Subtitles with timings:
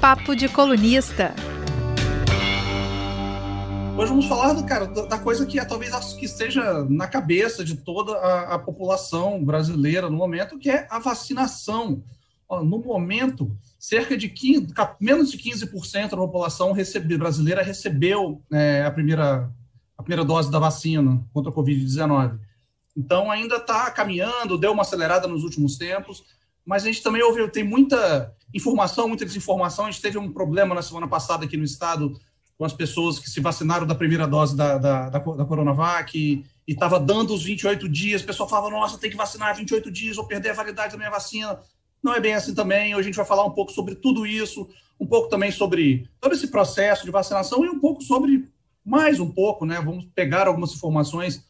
[0.00, 1.34] Papo de Colunista.
[3.96, 7.76] Hoje vamos falar do, cara, da coisa que é, talvez que esteja na cabeça de
[7.76, 12.04] toda a, a população brasileira no momento, que é a vacinação.
[12.48, 14.68] no momento, cerca de 15,
[15.00, 19.50] menos de 15% da população recebe, brasileira recebeu é, a, primeira,
[19.96, 22.38] a primeira dose da vacina contra a Covid-19.
[22.96, 26.22] Então, ainda está caminhando, deu uma acelerada nos últimos tempos,
[26.68, 29.86] mas a gente também ouve, tem muita informação, muita desinformação.
[29.86, 32.12] A gente teve um problema na semana passada aqui no estado
[32.58, 36.44] com as pessoas que se vacinaram da primeira dose da, da, da, da Coronavac e
[36.66, 38.20] estava dando os 28 dias.
[38.20, 41.10] O pessoal falava, nossa, tem que vacinar 28 dias, vou perder a validade da minha
[41.10, 41.58] vacina.
[42.02, 42.94] Não é bem assim também.
[42.94, 44.68] Hoje a gente vai falar um pouco sobre tudo isso,
[45.00, 48.46] um pouco também sobre todo esse processo de vacinação e um pouco sobre,
[48.84, 49.80] mais um pouco, né?
[49.80, 51.47] Vamos pegar algumas informações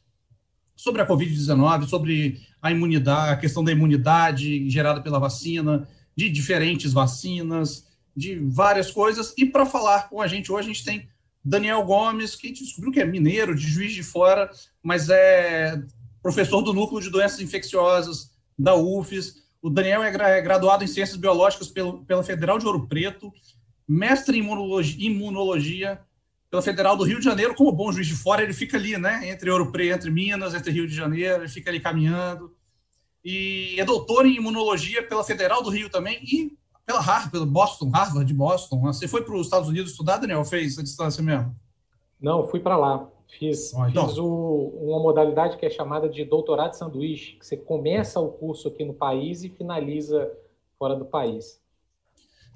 [0.79, 6.93] sobre a Covid-19, sobre a imunidade, a questão da imunidade gerada pela vacina, de diferentes
[6.93, 7.85] vacinas,
[8.17, 9.35] de várias coisas.
[9.37, 11.09] E para falar com a gente hoje, a gente tem
[11.45, 14.49] Daniel Gomes, que descobriu que é mineiro, de Juiz de Fora,
[14.81, 15.83] mas é
[16.23, 19.43] professor do Núcleo de Doenças Infecciosas da UFES.
[19.61, 23.33] O Daniel é, é graduado em Ciências Biológicas pelo, pela Federal de Ouro Preto,
[23.87, 26.01] mestre em imunologia, imunologia
[26.51, 29.29] pela Federal do Rio de Janeiro, como bom juiz de fora, ele fica ali, né,
[29.29, 32.55] entre Ouro Preto, entre Minas, entre Rio de Janeiro, ele fica ali caminhando.
[33.25, 37.91] E é doutor em imunologia pela Federal do Rio também e pela Harvard, pelo Boston,
[37.91, 38.81] Harvard de Boston.
[38.81, 40.43] Você foi para os Estados Unidos estudar, Daniel?
[40.45, 41.55] Fez a distância mesmo?
[42.19, 43.07] Não, fui para lá.
[43.39, 44.09] Fiz, ah, então.
[44.09, 48.33] fiz o, uma modalidade que é chamada de doutorado de sanduíche, que você começa o
[48.33, 50.33] curso aqui no país e finaliza
[50.79, 51.61] fora do país.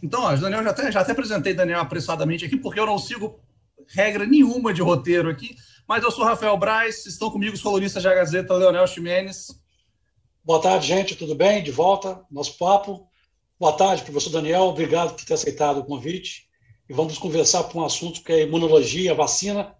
[0.02, 3.38] Então, ó, Daniel, já até, já até apresentei Daniel apressadamente aqui, porque eu não sigo
[3.88, 8.14] regra nenhuma de roteiro aqui, mas eu sou Rafael Braz, estão comigo os colunistas da
[8.14, 9.48] Gazeta, Leonel Ximenes.
[10.44, 11.62] Boa tarde, gente, tudo bem?
[11.62, 13.06] De volta, nosso papo.
[13.58, 16.48] Boa tarde, professor Daniel, obrigado por ter aceitado o convite.
[16.88, 19.74] E vamos conversar por um assunto que é imunologia, vacina.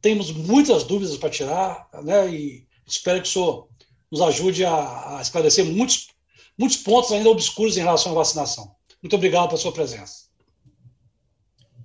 [0.00, 2.28] Temos muitas dúvidas para tirar, né?
[2.28, 3.68] E espero que o senhor
[4.10, 6.08] nos ajude a, a esclarecer muitos,
[6.58, 8.74] muitos pontos ainda obscuros em relação à vacinação.
[9.02, 10.24] Muito obrigado pela sua presença.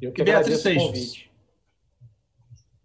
[0.01, 1.28] Eu que agradeço o convite.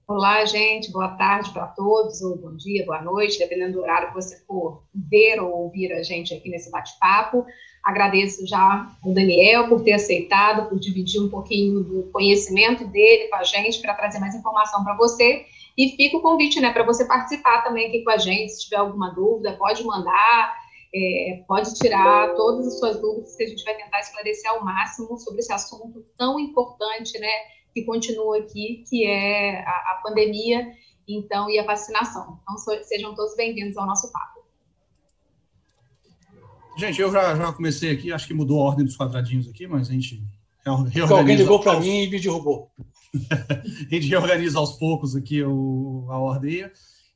[0.06, 4.14] Olá, gente, boa tarde para todos, ou bom dia, boa noite, dependendo do horário que
[4.14, 7.46] você for ver ou ouvir a gente aqui nesse bate-papo.
[7.82, 13.36] Agradeço já o Daniel por ter aceitado, por dividir um pouquinho do conhecimento dele com
[13.36, 15.46] a gente, para trazer mais informação para você.
[15.74, 18.76] E fica o convite né, para você participar também aqui com a gente, se tiver
[18.76, 20.54] alguma dúvida, pode mandar,
[20.94, 25.16] é, pode tirar todas as suas dúvidas, que a gente vai tentar esclarecer ao máximo
[25.16, 27.32] sobre esse assunto tão importante, né?
[27.74, 30.72] Que continua aqui, que é a, a pandemia,
[31.06, 32.38] então, e a vacinação.
[32.42, 34.44] Então, so, sejam todos bem-vindos ao nosso papo.
[36.78, 39.90] Gente, eu já, já comecei aqui, acho que mudou a ordem dos quadradinhos aqui, mas
[39.90, 40.22] a gente
[40.64, 41.14] reorganiza.
[41.14, 42.70] Alguém ligou para mim e me derrubou.
[43.30, 46.70] a gente reorganiza aos poucos aqui o, a ordem.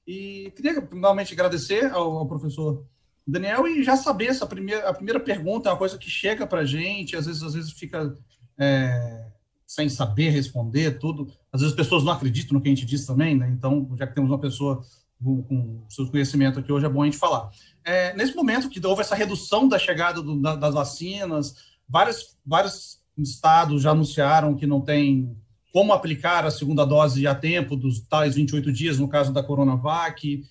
[0.06, 2.84] E queria finalmente agradecer ao, ao, professor
[3.26, 6.60] Daniel e já saber essa primeira, a primeira pergunta é uma coisa que chega para
[6.60, 8.14] a gente, às vezes, às vezes fica
[8.58, 9.28] é,
[9.69, 11.31] sem saber responder tudo.
[11.53, 13.51] Às vezes as pessoas não acreditam no que a gente diz também, né?
[13.51, 14.83] Então, já que temos uma pessoa
[15.23, 17.51] com, com seu conhecimento aqui hoje, é bom a gente falar.
[17.84, 21.55] É, nesse momento que houve essa redução da chegada do, da, das vacinas,
[21.87, 25.37] vários, vários estados já anunciaram que não tem
[25.71, 30.43] como aplicar a segunda dose a tempo dos tais 28 dias, no caso da Coronavac.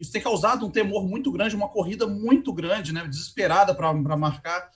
[0.00, 4.68] Isso tem causado um temor muito grande, uma corrida muito grande, né, desesperada para marcar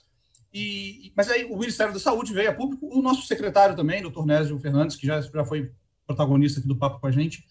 [0.53, 4.25] e, mas aí o Ministério da Saúde veio a público, o nosso secretário também, doutor
[4.25, 5.71] Nésio Fernandes, que já, já foi
[6.05, 7.45] protagonista aqui do papo com a gente,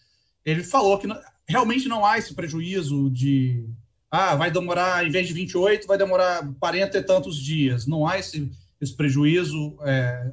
[0.45, 1.17] ele falou que não,
[1.47, 3.69] realmente não há esse prejuízo de
[4.11, 7.87] ah, vai demorar, em vez de 28, vai demorar 40 e tantos dias.
[7.87, 8.51] Não há esse,
[8.81, 10.33] esse prejuízo, é,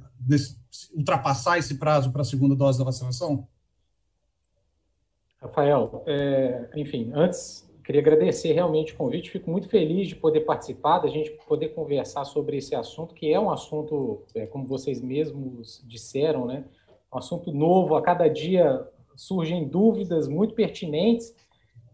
[0.96, 3.48] ultrapassar esse prazo para a segunda dose da vacinação?
[5.42, 11.00] Rafael, é, enfim, antes Queria agradecer realmente o convite, fico muito feliz de poder participar,
[11.00, 15.84] da gente poder conversar sobre esse assunto, que é um assunto, é, como vocês mesmos
[15.86, 16.66] disseram, né?
[17.14, 21.36] um assunto novo, a cada dia surgem dúvidas muito pertinentes,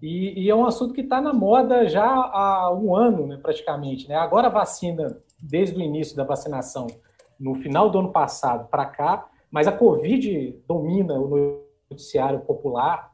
[0.02, 4.08] e, e é um assunto que está na moda já há um ano, né, praticamente.
[4.08, 4.16] Né?
[4.16, 6.88] Agora a vacina, desde o início da vacinação,
[7.38, 13.11] no final do ano passado para cá, mas a Covid domina o noticiário popular,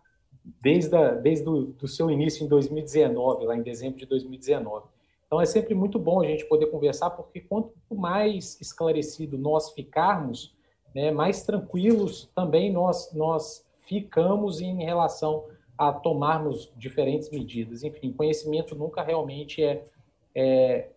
[0.61, 4.85] desde, a, desde o do seu início em 2019, lá em dezembro de 2019.
[5.25, 10.55] Então é sempre muito bom a gente poder conversar, porque quanto mais esclarecido nós ficarmos,
[10.95, 15.45] né, mais tranquilos também nós, nós ficamos em relação
[15.77, 17.83] a tomarmos diferentes medidas.
[17.83, 19.85] Enfim, conhecimento nunca realmente é,
[20.33, 20.89] é,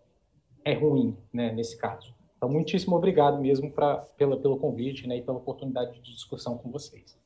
[0.64, 2.14] é ruim né, nesse caso.
[2.36, 6.70] Então, muitíssimo obrigado mesmo pra, pela, pelo convite né, e pela oportunidade de discussão com
[6.70, 7.18] vocês.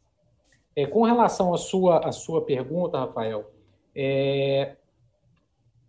[0.77, 3.51] É, com relação à sua, à sua pergunta, Rafael,
[3.95, 4.77] é,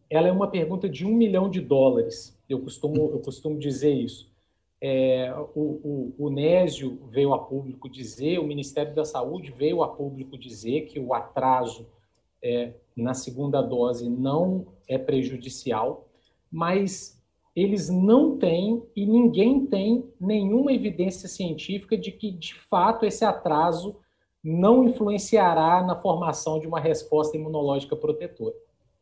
[0.10, 2.38] ela é uma pergunta de um milhão de dólares.
[2.48, 4.32] Eu costumo, eu costumo dizer isso.
[4.80, 9.88] É, o, o, o Nésio veio a público dizer, o Ministério da Saúde veio a
[9.88, 11.88] público dizer que o atraso
[12.44, 16.08] é, na segunda dose não é prejudicial,
[16.52, 17.20] mas
[17.56, 23.96] eles não têm e ninguém tem nenhuma evidência científica de que, de fato, esse atraso
[24.46, 28.54] não influenciará na formação de uma resposta imunológica protetora.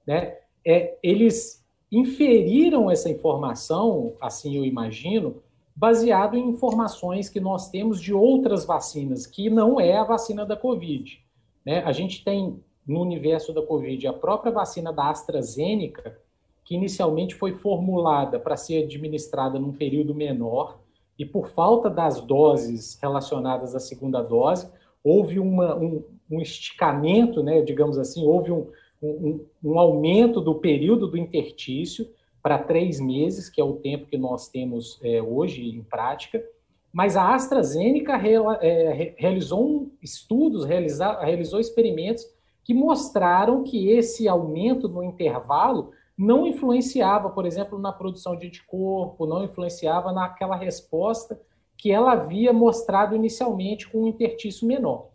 [0.08, 0.38] Né?
[0.66, 1.62] É, eles
[1.92, 5.44] inferiram essa informação, assim eu imagino,
[5.76, 10.56] baseado em informações que nós temos de outras vacinas, que não é a vacina da
[10.56, 11.20] Covid.
[11.66, 11.84] Né?
[11.84, 16.18] A gente tem no universo da Covid a própria vacina da AstraZeneca,
[16.64, 20.80] que inicialmente foi formulada para ser administrada num período menor,
[21.20, 24.72] e por falta das doses relacionadas à segunda dose,
[25.04, 28.68] houve uma, um, um, esticamento, né, digamos assim, houve um,
[29.02, 32.08] um, um aumento do período do intertício
[32.42, 36.44] para três meses, que é o tempo que nós temos é, hoje em prática.
[36.92, 38.14] Mas a AstraZeneca
[38.62, 42.26] é, realizou estudos, realizou experimentos
[42.64, 49.26] que mostraram que esse aumento no intervalo não influenciava, por exemplo, na produção de anticorpo,
[49.26, 51.40] não influenciava naquela resposta
[51.84, 55.10] que ela havia mostrado inicialmente com um intertício menor.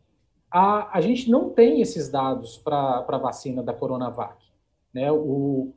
[0.50, 4.36] A, a gente não tem esses dados para a vacina da Coronavac.
[4.92, 5.10] Né?
[5.10, 5.72] O,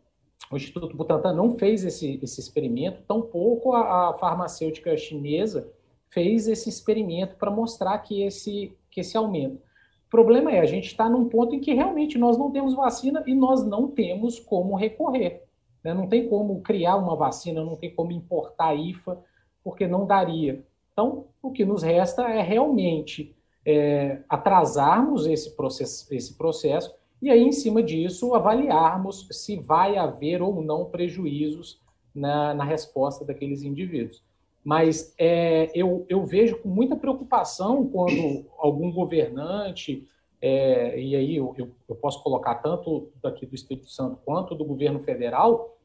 [0.51, 5.71] o Instituto Butantan não fez esse, esse experimento, tampouco a, a farmacêutica chinesa
[6.09, 9.61] fez esse experimento para mostrar que esse, que esse aumento.
[10.07, 13.23] O problema é, a gente está num ponto em que realmente nós não temos vacina
[13.25, 15.45] e nós não temos como recorrer.
[15.85, 15.93] Né?
[15.93, 19.23] Não tem como criar uma vacina, não tem como importar IFA,
[19.63, 20.69] porque não daria.
[20.93, 23.35] Então, o que nos resta é realmente
[23.65, 30.41] é, atrasarmos esse processo, esse processo e aí, em cima disso, avaliarmos se vai haver
[30.41, 31.79] ou não prejuízos
[32.15, 34.23] na, na resposta daqueles indivíduos.
[34.63, 40.07] Mas é, eu, eu vejo com muita preocupação quando algum governante,
[40.41, 44.65] é, e aí eu, eu, eu, posso colocar tanto daqui do Espírito Santo quanto do
[44.65, 45.77] governo federal,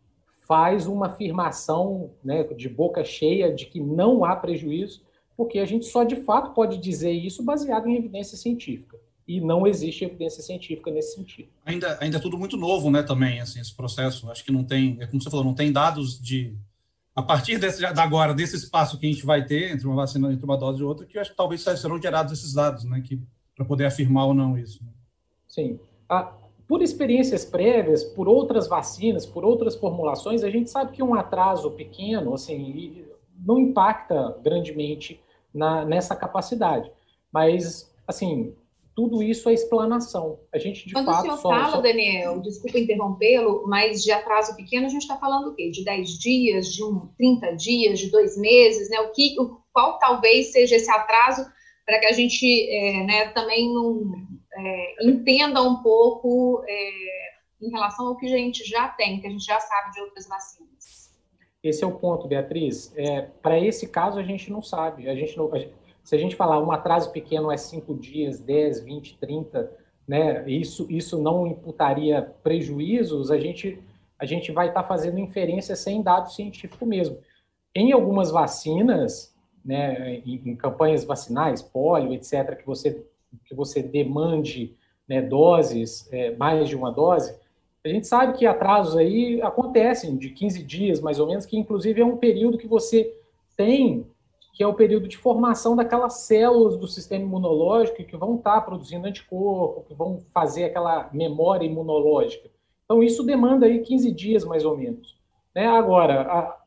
[0.47, 5.03] faz uma afirmação né, de boca cheia de que não há prejuízo,
[5.37, 9.67] porque a gente só de fato pode dizer isso baseado em evidência científica e não
[9.67, 11.49] existe evidência científica nesse sentido.
[11.65, 14.31] Ainda, ainda é tudo muito novo, né, também, assim, esse processo.
[14.31, 16.57] Acho que não tem, é como você falou, não tem dados de
[17.15, 20.31] a partir desse, da agora desse espaço que a gente vai ter entre uma vacina
[20.31, 23.21] entre uma dose e outra, que acho que talvez serão gerados esses dados, né, que
[23.57, 24.85] para poder afirmar ou não isso.
[24.85, 24.91] Né?
[25.49, 25.81] Sim.
[26.09, 26.33] Ah,
[26.69, 31.71] por experiências prévias, por outras vacinas, por outras formulações, a gente sabe que um atraso
[31.71, 33.05] pequeno, assim,
[33.39, 35.21] não impacta grandemente
[35.55, 36.91] na, nessa capacidade.
[37.33, 38.53] Mas, assim,
[38.97, 40.41] tudo isso é explanação.
[40.53, 41.81] A gente, de Quando fato, o senhor só, fala, só...
[41.81, 45.71] Daniel, desculpa interrompê-lo, mas de atraso pequeno, a gente está falando o quê?
[45.71, 48.99] De 10 dias, de um, 30 dias, de dois meses, né?
[49.01, 51.47] O que, o, qual talvez seja esse atraso
[51.85, 54.03] para que a gente é, né, também não,
[54.57, 56.91] é, entenda um pouco é,
[57.61, 60.27] em relação ao que a gente já tem, que a gente já sabe de outras
[60.27, 61.15] vacinas.
[61.63, 62.93] Esse é o ponto, Beatriz.
[62.97, 65.09] É, para esse caso, a gente não sabe.
[65.09, 68.39] A gente não, a gente, se a gente falar um atraso pequeno é 5 dias,
[68.39, 69.73] 10, 20, 30,
[70.07, 73.83] né, isso, isso não imputaria prejuízos, a gente,
[74.17, 77.19] a gente vai estar tá fazendo inferência sem dado científico mesmo.
[77.75, 83.05] Em algumas vacinas, né, em, em campanhas vacinais, polio, etc., que você,
[83.45, 84.75] que você demande
[85.09, 87.35] né, doses, é, mais de uma dose,
[87.85, 92.01] a gente sabe que atrasos aí acontecem de 15 dias, mais ou menos, que inclusive
[92.01, 93.15] é um período que você
[93.57, 94.07] tem
[94.57, 99.07] que é o período de formação daquelas células do sistema imunológico que vão estar produzindo
[99.07, 102.49] anticorpo, que vão fazer aquela memória imunológica.
[102.83, 105.15] Então, isso demanda aí 15 dias, mais ou menos.
[105.55, 105.67] Né?
[105.67, 106.59] Agora, a,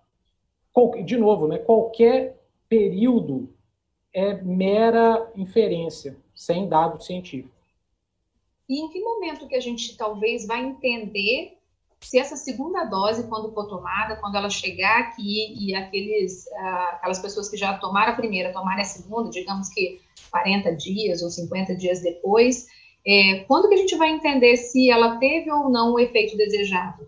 [1.04, 3.50] de novo, né, qualquer período
[4.14, 7.54] é mera inferência, sem dado científico.
[8.70, 11.58] E em que momento que a gente talvez vai entender
[12.00, 17.20] se essa segunda dose, quando for tomada, quando ela chegar aqui e aqueles, uh, aquelas
[17.20, 20.00] pessoas que já tomaram a primeira tomarem a segunda, digamos que
[20.32, 22.68] 40 dias ou 50 dias depois,
[23.06, 27.06] é, quando que a gente vai entender se ela teve ou não o efeito desejado?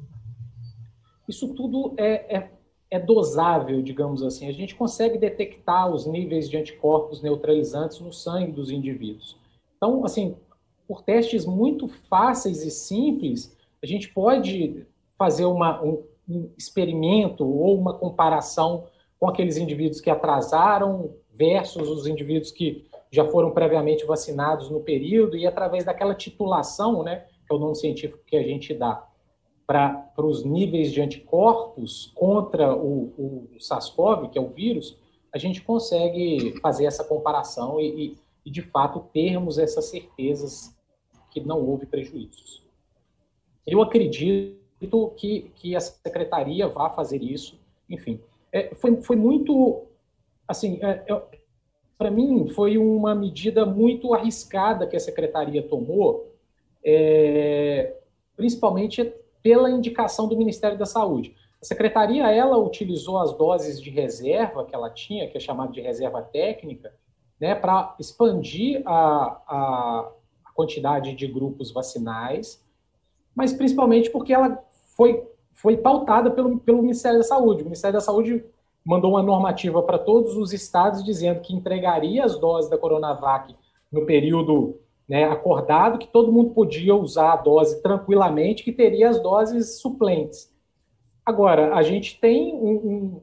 [1.25, 2.51] Isso tudo é, é,
[2.91, 4.49] é dosável, digamos assim.
[4.49, 9.37] A gente consegue detectar os níveis de anticorpos neutralizantes no sangue dos indivíduos.
[9.77, 10.35] Então, assim,
[10.85, 14.85] por testes muito fáceis e simples, a gente pode
[15.17, 22.05] fazer uma, um, um experimento ou uma comparação com aqueles indivíduos que atrasaram versus os
[22.05, 27.55] indivíduos que já foram previamente vacinados no período e através daquela titulação, né, que é
[27.55, 29.07] o nome científico que a gente dá
[29.71, 34.97] para os níveis de anticorpos contra o, o SARS-CoV, que é o vírus,
[35.33, 40.75] a gente consegue fazer essa comparação e, e, de fato, termos essas certezas
[41.29, 42.61] que não houve prejuízos.
[43.65, 47.57] Eu acredito que, que a secretaria vá fazer isso,
[47.89, 48.19] enfim.
[48.51, 49.83] É, foi, foi muito,
[50.45, 51.21] assim, é, é,
[51.97, 56.35] para mim, foi uma medida muito arriscada que a secretaria tomou,
[56.83, 57.95] é,
[58.35, 61.35] principalmente pela indicação do Ministério da Saúde.
[61.61, 65.79] A secretaria ela utilizou as doses de reserva que ela tinha, que é chamada de
[65.79, 66.93] reserva técnica,
[67.39, 70.11] né, para expandir a, a,
[70.53, 72.63] quantidade de grupos vacinais,
[73.33, 74.63] mas principalmente porque ela
[74.95, 77.61] foi, foi pautada pelo, pelo Ministério da Saúde.
[77.61, 78.43] O Ministério da Saúde
[78.83, 83.55] mandou uma normativa para todos os estados dizendo que entregaria as doses da Coronavac
[83.91, 84.79] no período
[85.11, 90.49] né, acordado, que todo mundo podia usar a dose tranquilamente, que teria as doses suplentes.
[91.25, 93.21] Agora, a gente tem um, um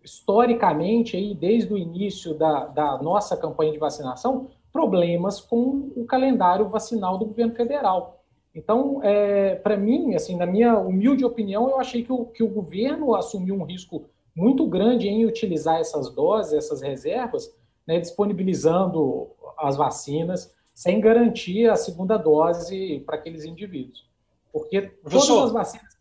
[0.00, 6.68] historicamente, aí, desde o início da, da nossa campanha de vacinação, problemas com o calendário
[6.68, 8.22] vacinal do governo federal.
[8.54, 12.48] Então, é, para mim, assim, na minha humilde opinião, eu achei que o, que o
[12.48, 14.04] governo assumiu um risco
[14.36, 17.52] muito grande em utilizar essas doses, essas reservas,
[17.84, 24.06] né, disponibilizando as vacinas, sem garantir a segunda dose para aqueles indivíduos.
[24.52, 25.92] Porque todas as vacinas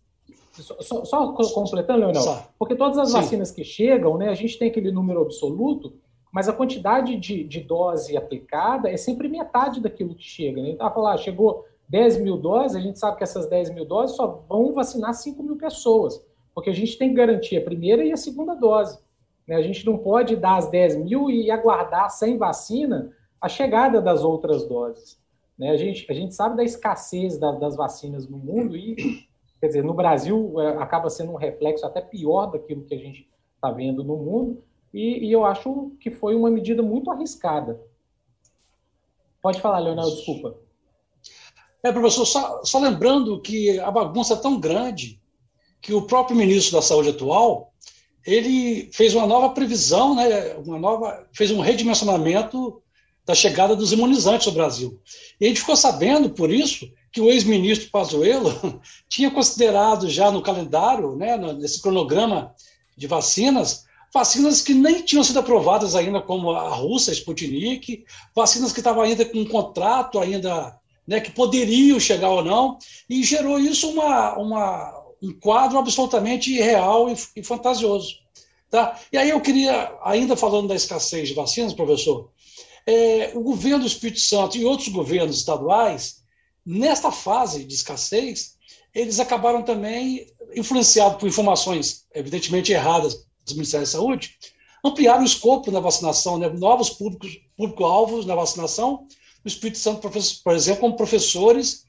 [0.59, 2.49] só, só completando, Leonel, só.
[2.59, 3.15] porque todas as Sim.
[3.15, 5.93] vacinas que chegam, né, a gente tem aquele número absoluto,
[6.31, 10.61] mas a quantidade de, de dose aplicada é sempre metade daquilo que chega.
[10.61, 10.71] Né?
[10.71, 14.43] Então, falar, chegou 10 mil doses, a gente sabe que essas 10 mil doses só
[14.47, 16.23] vão vacinar 5 mil pessoas,
[16.53, 18.97] porque a gente tem que garantir a primeira e a segunda dose.
[19.47, 19.55] Né?
[19.55, 24.23] A gente não pode dar as 10 mil e aguardar sem vacina a chegada das
[24.23, 25.19] outras doses.
[25.57, 25.71] Né?
[25.71, 29.25] A, gente, a gente sabe da escassez da, das vacinas no mundo e
[29.61, 33.29] Quer dizer, no Brasil é, acaba sendo um reflexo até pior daquilo que a gente
[33.53, 37.79] está vendo no mundo, e, e, eu acho que foi uma medida muito arriscada.
[39.39, 40.57] Pode falar, Leonel, desculpa.
[41.83, 45.21] É, professor, só, só lembrando que a bagunça é tão grande
[45.79, 47.71] que o próprio ministro da Saúde atual
[48.25, 52.81] ele fez uma nova previsão, né, uma nova, fez um redimensionamento
[53.25, 54.99] da chegada dos imunizantes ao Brasil.
[55.39, 60.41] E a gente ficou sabendo, por isso, que o ex-ministro Pazuello tinha considerado já no
[60.41, 62.53] calendário, né, nesse cronograma
[62.97, 68.73] de vacinas, vacinas que nem tinham sido aprovadas ainda, como a russa, a Sputnik, vacinas
[68.73, 72.77] que estavam ainda com um contrato ainda, né, que poderiam chegar ou não,
[73.09, 78.21] e gerou isso uma, uma, um quadro absolutamente irreal e, e fantasioso.
[78.69, 78.97] Tá?
[79.11, 82.29] E aí eu queria, ainda falando da escassez de vacinas, professor,
[82.85, 86.21] é, o governo do Espírito Santo e outros governos estaduais
[86.65, 88.55] Nesta fase de escassez,
[88.93, 94.37] eles acabaram também, influenciados por informações evidentemente erradas do Ministério da Saúde,
[94.83, 96.49] ampliaram o escopo da vacinação, né?
[96.49, 99.07] novos públicos, público-alvos na vacinação.
[99.43, 100.07] No Espírito Santo,
[100.43, 101.85] por exemplo, como professores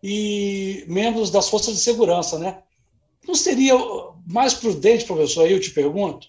[0.00, 2.38] e membros das forças de segurança.
[2.38, 2.62] Né?
[3.26, 3.74] Não seria
[4.24, 6.28] mais prudente, professor, aí eu te pergunto,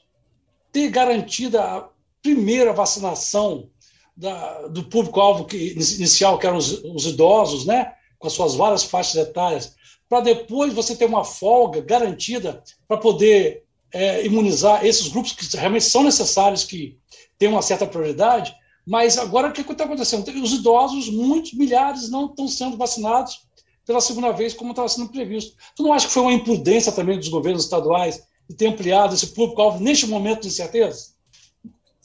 [0.71, 1.91] ter garantido a
[2.23, 3.69] primeira vacinação
[4.15, 9.15] da, do público-alvo inicial, que eram os, os, idosos, né, com as suas várias faixas
[9.15, 9.75] etárias,
[10.07, 15.85] para depois você ter uma folga garantida para poder é, imunizar esses grupos que realmente
[15.85, 16.97] são necessários, que
[17.37, 18.55] têm uma certa prioridade,
[18.85, 20.27] mas agora o que está acontecendo?
[20.41, 23.41] Os idosos, muitos, milhares, não estão sendo vacinados
[23.85, 25.55] pela segunda vez, como estava sendo previsto.
[25.75, 29.27] Tu não acha que foi uma imprudência também dos governos estaduais de ter ampliado esse
[29.27, 31.12] público-alvo neste momento de incerteza?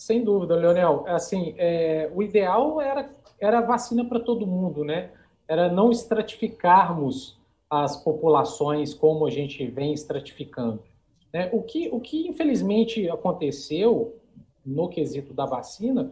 [0.09, 1.05] Sem dúvida, Leonel.
[1.07, 5.11] Assim, é, o ideal era, era vacina para todo mundo, né?
[5.47, 7.39] Era não estratificarmos
[7.69, 10.83] as populações como a gente vem estratificando.
[11.31, 11.51] Né?
[11.53, 14.17] O, que, o que infelizmente aconteceu
[14.65, 16.11] no quesito da vacina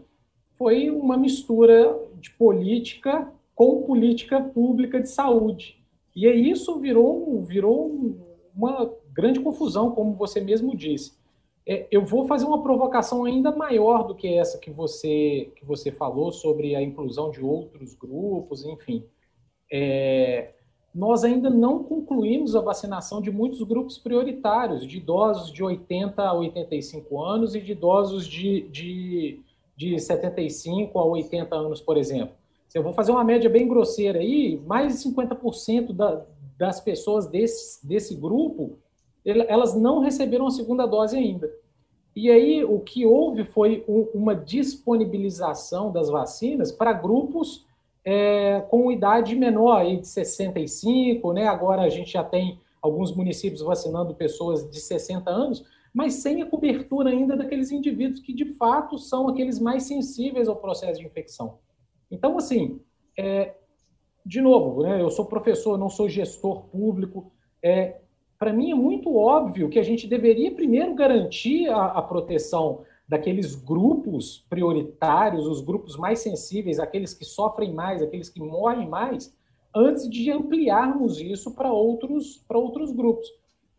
[0.58, 5.82] foi uma mistura de política com política pública de saúde.
[6.14, 8.14] E aí isso virou, virou
[8.54, 11.16] uma grande confusão, como você mesmo disse.
[11.68, 15.90] É, eu vou fazer uma provocação ainda maior do que essa que você, que você
[15.90, 19.04] falou sobre a inclusão de outros grupos, enfim.
[19.70, 20.52] É,
[20.94, 26.32] nós ainda não concluímos a vacinação de muitos grupos prioritários, de idosos de 80 a
[26.32, 29.40] 85 anos e de idosos de, de,
[29.76, 32.34] de 75 a 80 anos, por exemplo.
[32.68, 36.24] Se eu vou fazer uma média bem grosseira aí, mais de 50% da,
[36.56, 38.78] das pessoas desse, desse grupo
[39.26, 41.50] elas não receberam a segunda dose ainda.
[42.14, 47.66] E aí o que houve foi um, uma disponibilização das vacinas para grupos
[48.04, 51.46] é, com idade menor, aí de 65, né?
[51.48, 56.46] Agora a gente já tem alguns municípios vacinando pessoas de 60 anos, mas sem a
[56.46, 61.58] cobertura ainda daqueles indivíduos que de fato são aqueles mais sensíveis ao processo de infecção.
[62.10, 62.80] Então, assim,
[63.18, 63.54] é,
[64.24, 67.32] de novo, né, eu sou professor, não sou gestor público.
[67.62, 68.00] É,
[68.38, 73.54] Para mim é muito óbvio que a gente deveria primeiro garantir a, a proteção daqueles
[73.54, 79.34] grupos prioritários, os grupos mais sensíveis, aqueles que sofrem mais, aqueles que morrem mais,
[79.74, 83.28] antes de ampliarmos isso para outros, para outros grupos.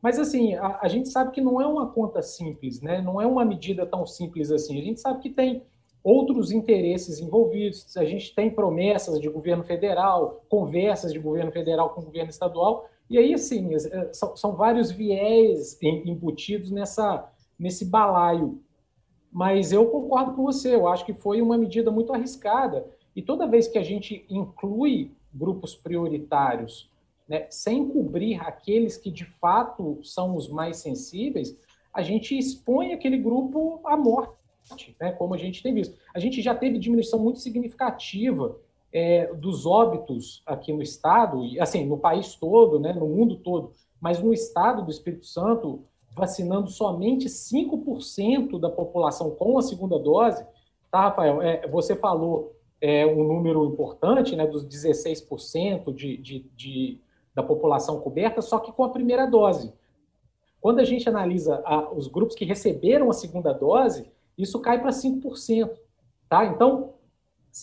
[0.01, 3.01] Mas, assim, a, a, gente sabe que não é uma conta simples, né?
[3.01, 4.79] não é uma medida tão simples assim.
[4.79, 5.63] A gente sabe que tem
[6.03, 12.03] outros interesses envolvidos, a gente tem promessas de governo federal, conversas de governo federal com
[12.03, 18.61] governo estadual, e aí, assim, é, são, são vários viés embutidos nessa, nesse balaio.
[19.31, 22.85] Mas eu concordo com você, eu acho que foi uma medida muito arriscada,
[23.15, 26.89] e toda vez que a gente inclui grupos prioritários,
[27.27, 31.57] né, sem cobrir aqueles que de fato são os mais sensíveis,
[31.93, 34.37] a gente expõe aquele grupo à morte
[34.99, 35.97] né, como a gente tem visto.
[36.13, 38.57] A gente já teve diminuição muito significativa
[38.91, 43.71] é, dos óbitos aqui no estado, e assim, no país todo, né, no mundo todo,
[43.99, 45.83] mas no estado do Espírito Santo,
[46.15, 50.45] vacinando somente 5% da população com a segunda dose,
[50.91, 51.41] tá, Rafael?
[51.41, 57.01] É, você falou é, um número importante, né, dos 16% de, de, de,
[57.35, 59.73] da população coberta, só que com a primeira dose.
[60.59, 64.91] Quando a gente analisa a, os grupos que receberam a segunda dose, isso cai para
[64.91, 65.69] 5%.
[66.29, 66.45] Tá?
[66.45, 66.93] Então,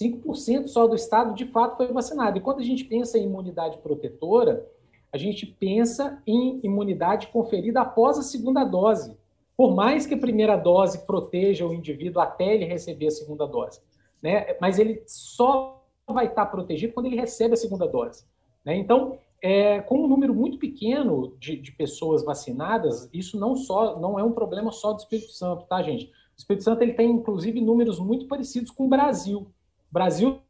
[0.02, 2.38] 5% só do estado de fato foi vacinado.
[2.38, 4.66] E quando a gente pensa em imunidade protetora,
[5.12, 9.16] a gente pensa em imunidade conferida após a segunda dose.
[9.56, 13.80] Por mais que a primeira dose proteja o indivíduo até ele receber a segunda dose.
[14.20, 14.56] Né?
[14.60, 18.24] Mas ele só vai estar protegido quando ele recebe a segunda dose.
[18.64, 18.76] Né?
[18.76, 24.18] Então, é, com um número muito pequeno de, de pessoas vacinadas, isso não só não
[24.18, 26.06] é um problema só do Espírito Santo, tá, gente?
[26.06, 29.46] O Espírito Santo ele tem, inclusive, números muito parecidos com o Brasil.
[29.94, 30.40] Brasil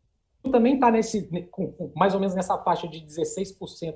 [0.50, 3.94] também está nesse, com, mais ou menos nessa faixa de 16%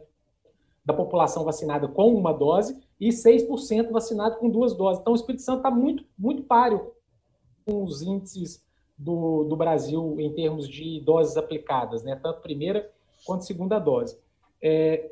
[0.84, 5.00] da população vacinada com uma dose e 6% vacinado com duas doses.
[5.00, 6.92] Então, o Espírito Santo está muito, muito páreo
[7.64, 8.62] com os índices
[8.96, 12.14] do, do Brasil em termos de doses aplicadas, né?
[12.22, 12.90] tanto primeira
[13.24, 14.18] quanto segunda dose.
[14.60, 15.10] É,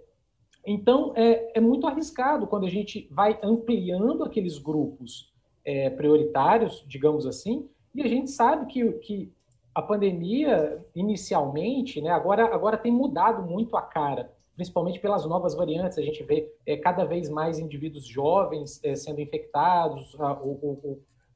[0.67, 5.33] então, é, é muito arriscado quando a gente vai ampliando aqueles grupos
[5.65, 9.33] é, prioritários, digamos assim, e a gente sabe que, que
[9.77, 15.99] a pandemia, inicialmente, né, agora, agora tem mudado muito a cara, principalmente pelas novas variantes.
[15.99, 20.41] A gente vê é, cada vez mais indivíduos jovens é, sendo infectados, a,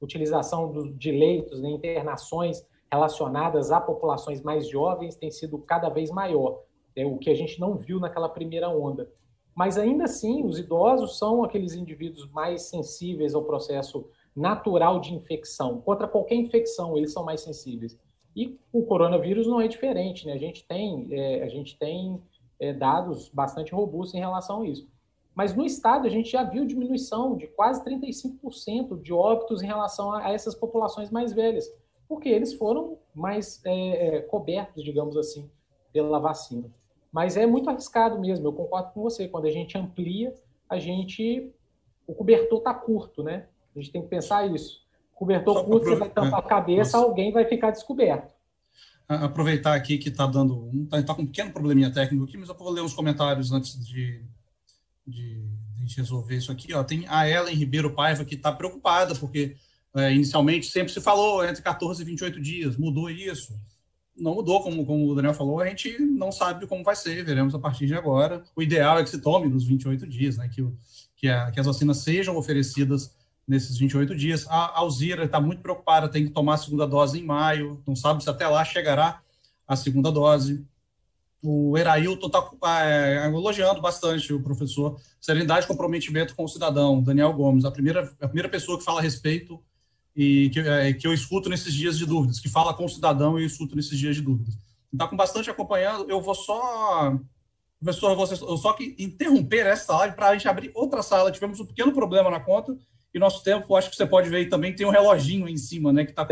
[0.00, 6.10] utilização do, de leitos, né, internações relacionadas a populações mais jovens tem sido cada vez
[6.10, 6.62] maior,
[6.96, 9.06] é o que a gente não viu naquela primeira onda.
[9.54, 15.82] Mas ainda assim, os idosos são aqueles indivíduos mais sensíveis ao processo natural de infecção.
[15.82, 17.98] Contra qualquer infecção, eles são mais sensíveis.
[18.34, 20.34] E o coronavírus não é diferente, né?
[20.34, 22.20] A gente tem, é, a gente tem
[22.58, 24.88] é, dados bastante robustos em relação a isso.
[25.34, 30.12] Mas no estado a gente já viu diminuição de quase 35% de óbitos em relação
[30.12, 31.66] a, a, essas populações mais velhas,
[32.08, 35.50] porque eles foram mais é, é, cobertos, digamos assim,
[35.92, 36.70] pela vacina.
[37.12, 39.26] Mas é muito arriscado mesmo, eu concordo com você.
[39.26, 40.34] Quando a gente amplia,
[40.68, 41.52] a gente.
[42.06, 43.48] O cobertor está curto, né?
[43.74, 44.84] A gente tem que pensar isso.
[45.20, 47.10] Cobertor curto, você vai tampar a cabeça, Nossa.
[47.10, 48.32] alguém vai ficar descoberto.
[49.06, 50.70] Aproveitar aqui que está dando.
[50.84, 53.84] Está tá com um pequeno probleminha técnico aqui, mas eu vou ler uns comentários antes
[53.86, 54.24] de,
[55.06, 56.72] de, de a gente resolver isso aqui.
[56.72, 56.82] Ó.
[56.82, 59.56] Tem a Ellen Ribeiro Paiva que está preocupada, porque
[59.94, 63.52] é, inicialmente sempre se falou entre 14 e 28 dias, mudou isso.
[64.16, 67.54] Não mudou, como, como o Daniel falou, a gente não sabe como vai ser, veremos
[67.54, 68.42] a partir de agora.
[68.56, 70.66] O ideal é que se tome nos 28 dias, né, que,
[71.14, 73.19] que, a, que as vacinas sejam oferecidas
[73.50, 74.46] nesses 28 dias.
[74.48, 78.22] A Alzira está muito preocupada, tem que tomar a segunda dose em maio, não sabe
[78.22, 79.20] se até lá chegará
[79.66, 80.64] a segunda dose.
[81.42, 85.00] O Erailton está é, elogiando bastante o professor.
[85.20, 89.00] Serenidade e comprometimento com o cidadão, Daniel Gomes, a primeira, a primeira pessoa que fala
[89.00, 89.60] a respeito
[90.14, 93.36] e que, é, que eu escuto nesses dias de dúvidas, que fala com o cidadão
[93.36, 94.56] e eu escuto nesses dias de dúvidas.
[94.92, 96.08] Está com bastante acompanhando.
[96.08, 97.18] Eu vou só
[97.82, 98.16] professor,
[98.48, 101.32] eu só que interromper essa live para a gente abrir outra sala.
[101.32, 102.76] Tivemos um pequeno problema na conta
[103.12, 105.92] e nosso tempo, acho que você pode ver aí também, tem um reloginho em cima,
[105.92, 106.04] né?
[106.04, 106.26] Que está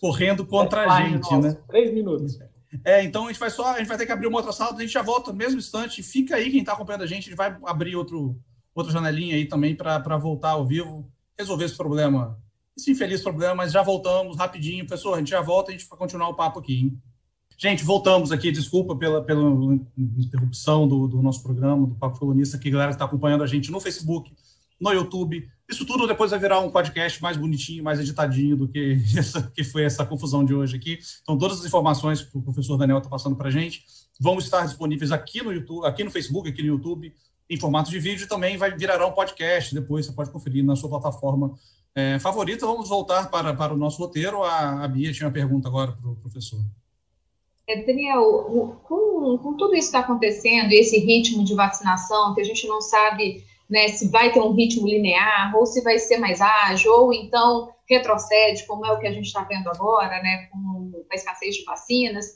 [0.00, 1.58] correndo contra a gente, nossa, né?
[1.68, 2.38] Três minutos.
[2.84, 4.76] É, então a gente vai só, a gente vai ter que abrir uma outra sala,
[4.76, 6.02] a gente já volta no mesmo instante.
[6.02, 8.36] Fica aí quem está acompanhando a gente, a gente vai abrir outro,
[8.74, 12.40] outra janelinha aí também para voltar ao vivo, resolver esse problema
[12.76, 14.86] esse infeliz problema, mas já voltamos rapidinho.
[14.86, 16.74] Professor, a gente já volta, a gente vai continuar o papo aqui.
[16.74, 17.02] Hein?
[17.56, 19.42] Gente, voltamos aqui, desculpa pela, pela
[19.96, 23.70] interrupção do, do nosso programa, do Papo Colunista, aqui, galera que está acompanhando a gente
[23.70, 24.32] no Facebook,
[24.80, 25.48] no YouTube.
[25.72, 29.64] Isso tudo depois vai virar um podcast mais bonitinho, mais editadinho do que, essa, que
[29.64, 30.98] foi essa confusão de hoje aqui.
[31.22, 33.82] Então, todas as informações que o professor Daniel está passando para a gente
[34.20, 37.10] vão estar disponíveis aqui no YouTube, aqui no Facebook, aqui no YouTube,
[37.48, 39.74] em formato de vídeo, e também vai virar um podcast.
[39.74, 41.54] Depois você pode conferir na sua plataforma
[41.94, 42.66] é, favorita.
[42.66, 44.42] Vamos voltar para, para o nosso roteiro.
[44.42, 46.60] A, a Bia tinha uma pergunta agora para o professor.
[47.66, 52.44] É, Daniel, com, com tudo isso que está acontecendo, esse ritmo de vacinação, que a
[52.44, 56.42] gente não sabe né, se vai ter um ritmo linear, ou se vai ser mais
[56.42, 60.92] ágil, ou então retrocede, como é o que a gente está vendo agora, né, com
[61.10, 62.26] a escassez de vacinas,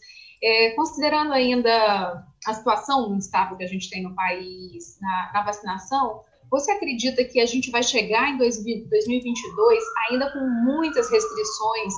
[0.42, 6.22] é, considerando ainda a situação instável que a gente tem no país na, na vacinação,
[6.51, 11.92] você acredita que a gente vai chegar em 2022 ainda com muitas restrições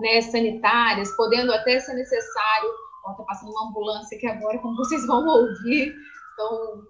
[0.00, 2.68] né, sanitárias, podendo até ser necessário.
[3.10, 5.94] Está passando uma ambulância aqui agora, como vocês vão ouvir.
[6.34, 6.82] Então,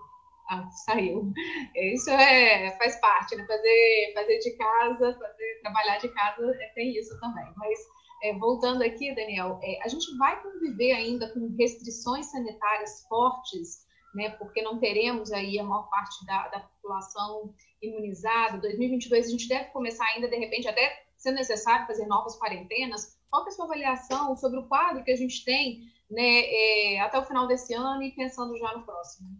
[0.49, 1.33] ah, saiu.
[1.75, 3.47] Isso é, faz parte, né?
[3.47, 7.47] Fazer, fazer de casa, fazer, trabalhar de casa é, tem isso também.
[7.57, 7.79] Mas
[8.23, 14.31] é, voltando aqui, Daniel, é, a gente vai conviver ainda com restrições sanitárias fortes, né?
[14.31, 18.59] Porque não teremos aí a maior parte da, da população imunizada.
[18.59, 23.17] 2022 a gente deve começar ainda, de repente, até sendo necessário fazer novas quarentenas?
[23.31, 27.19] Qual é a sua avaliação sobre o quadro que a gente tem né, é, até
[27.19, 29.31] o final desse ano e pensando já no próximo?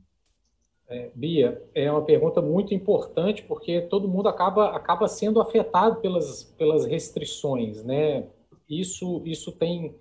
[0.93, 6.45] É, Bia, é uma pergunta muito importante porque todo mundo acaba, acaba sendo afetado pelas,
[6.45, 8.29] pelas restrições, né?
[8.69, 9.97] Isso, isso tem,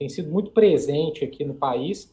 [0.00, 2.12] tem sido muito presente aqui no país,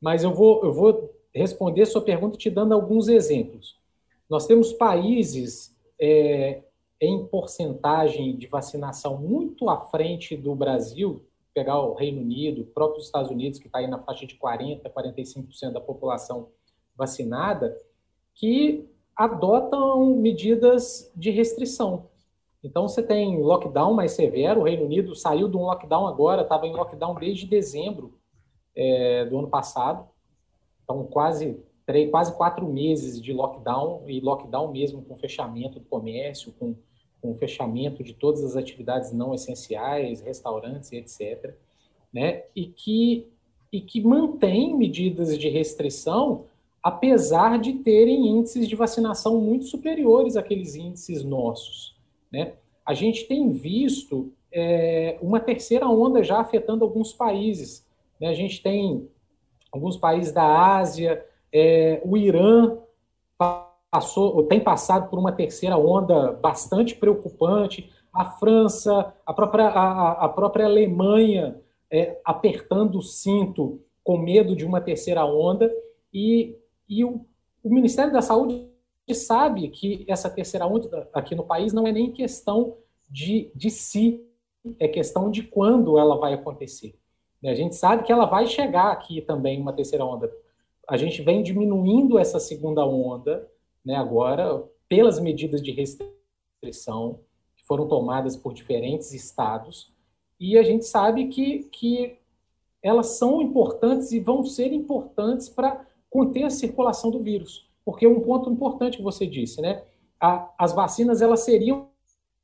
[0.00, 3.78] mas eu vou, eu vou responder sua pergunta te dando alguns exemplos.
[4.28, 6.64] Nós temos países é,
[7.00, 13.02] em porcentagem de vacinação muito à frente do Brasil, pegar o Reino Unido, próprios próprio
[13.02, 16.48] Estados Unidos, que está aí na faixa de 40%, 45% da população
[16.98, 17.74] vacinada,
[18.34, 22.06] que adotam medidas de restrição.
[22.62, 26.66] Então, você tem lockdown mais severo, o Reino Unido saiu de um lockdown agora, estava
[26.66, 28.18] em lockdown desde dezembro
[28.74, 30.08] é, do ano passado,
[30.82, 36.52] então quase três, quase quatro meses de lockdown, e lockdown mesmo com fechamento do comércio,
[36.58, 36.74] com
[37.20, 41.54] com fechamento de todas as atividades não essenciais, restaurantes etc.,
[42.12, 42.44] né?
[42.54, 43.26] e, que,
[43.72, 46.46] e que mantém medidas de restrição,
[46.82, 51.96] apesar de terem índices de vacinação muito superiores àqueles índices nossos.
[52.32, 52.54] Né?
[52.86, 57.86] A gente tem visto é, uma terceira onda já afetando alguns países.
[58.20, 58.28] Né?
[58.28, 59.08] A gente tem
[59.72, 62.78] alguns países da Ásia, é, o Irã
[63.90, 67.90] passou, tem passado por uma terceira onda bastante preocupante.
[68.12, 71.60] A França, a própria, a, a própria Alemanha
[71.90, 75.70] é, apertando o cinto com medo de uma terceira onda.
[76.12, 76.56] E,
[76.88, 77.24] e o,
[77.62, 78.68] o Ministério da Saúde
[79.14, 82.76] sabe que essa terceira onda aqui no país não é nem questão
[83.10, 84.24] de, de si,
[84.78, 86.98] é questão de quando ela vai acontecer.
[87.44, 90.30] A gente sabe que ela vai chegar aqui também, uma terceira onda.
[90.88, 93.48] A gente vem diminuindo essa segunda onda,
[93.84, 97.20] né, agora pelas medidas de restrição
[97.56, 99.92] que foram tomadas por diferentes estados,
[100.40, 102.16] e a gente sabe que, que
[102.82, 107.68] elas são importantes e vão ser importantes para conter a circulação do vírus.
[107.84, 109.82] Porque um ponto importante que você disse, né?
[110.20, 111.88] A, as vacinas elas seriam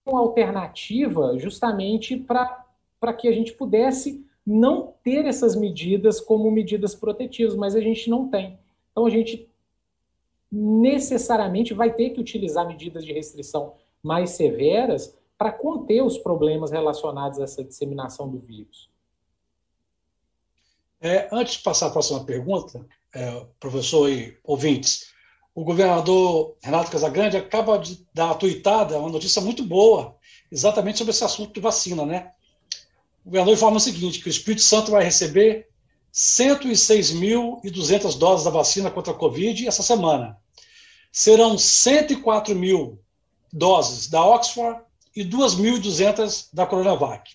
[0.07, 7.55] uma alternativa justamente para que a gente pudesse não ter essas medidas como medidas protetivas,
[7.55, 8.59] mas a gente não tem.
[8.93, 9.49] Então a gente
[10.53, 17.41] necessariamente vai ter que utilizar medidas de restrição mais severas para conter os problemas relacionados
[17.41, 18.89] a essa disseminação do vírus.
[21.01, 22.87] É, antes de passar a próxima pergunta,
[23.61, 25.15] professor e ouvintes,
[25.55, 30.17] o governador Renato Casagrande acaba de dar uma tuitada, uma notícia muito boa,
[30.51, 32.33] exatamente sobre esse assunto de vacina, né?
[33.25, 35.69] O governador informa o seguinte, que o Espírito Santo vai receber
[36.13, 40.37] 106.200 doses da vacina contra a Covid essa semana
[41.11, 43.01] serão 104 mil
[43.53, 44.81] doses da Oxford
[45.15, 47.31] e 2.200 da Coronavac.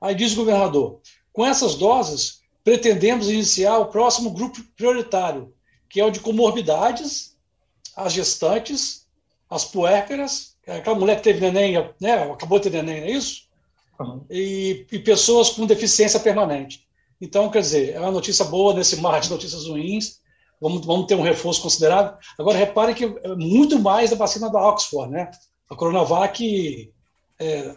[0.00, 5.52] Aí diz o governador: com essas doses, pretendemos iniciar o próximo grupo prioritário,
[5.88, 7.36] que é o de comorbidades,
[7.96, 9.06] as gestantes,
[9.48, 13.42] as puérperas, aquela mulher que teve neném, né, acabou de ter neném, não é isso?
[14.00, 14.24] Uhum.
[14.30, 16.86] E, e pessoas com deficiência permanente.
[17.20, 20.20] Então, quer dizer, é uma notícia boa nesse mar de notícias ruins,
[20.60, 22.16] vamos, vamos ter um reforço considerável.
[22.38, 25.30] Agora, repare que é muito mais da vacina da Oxford, né?
[25.68, 26.92] A Coronavac,
[27.38, 27.76] é,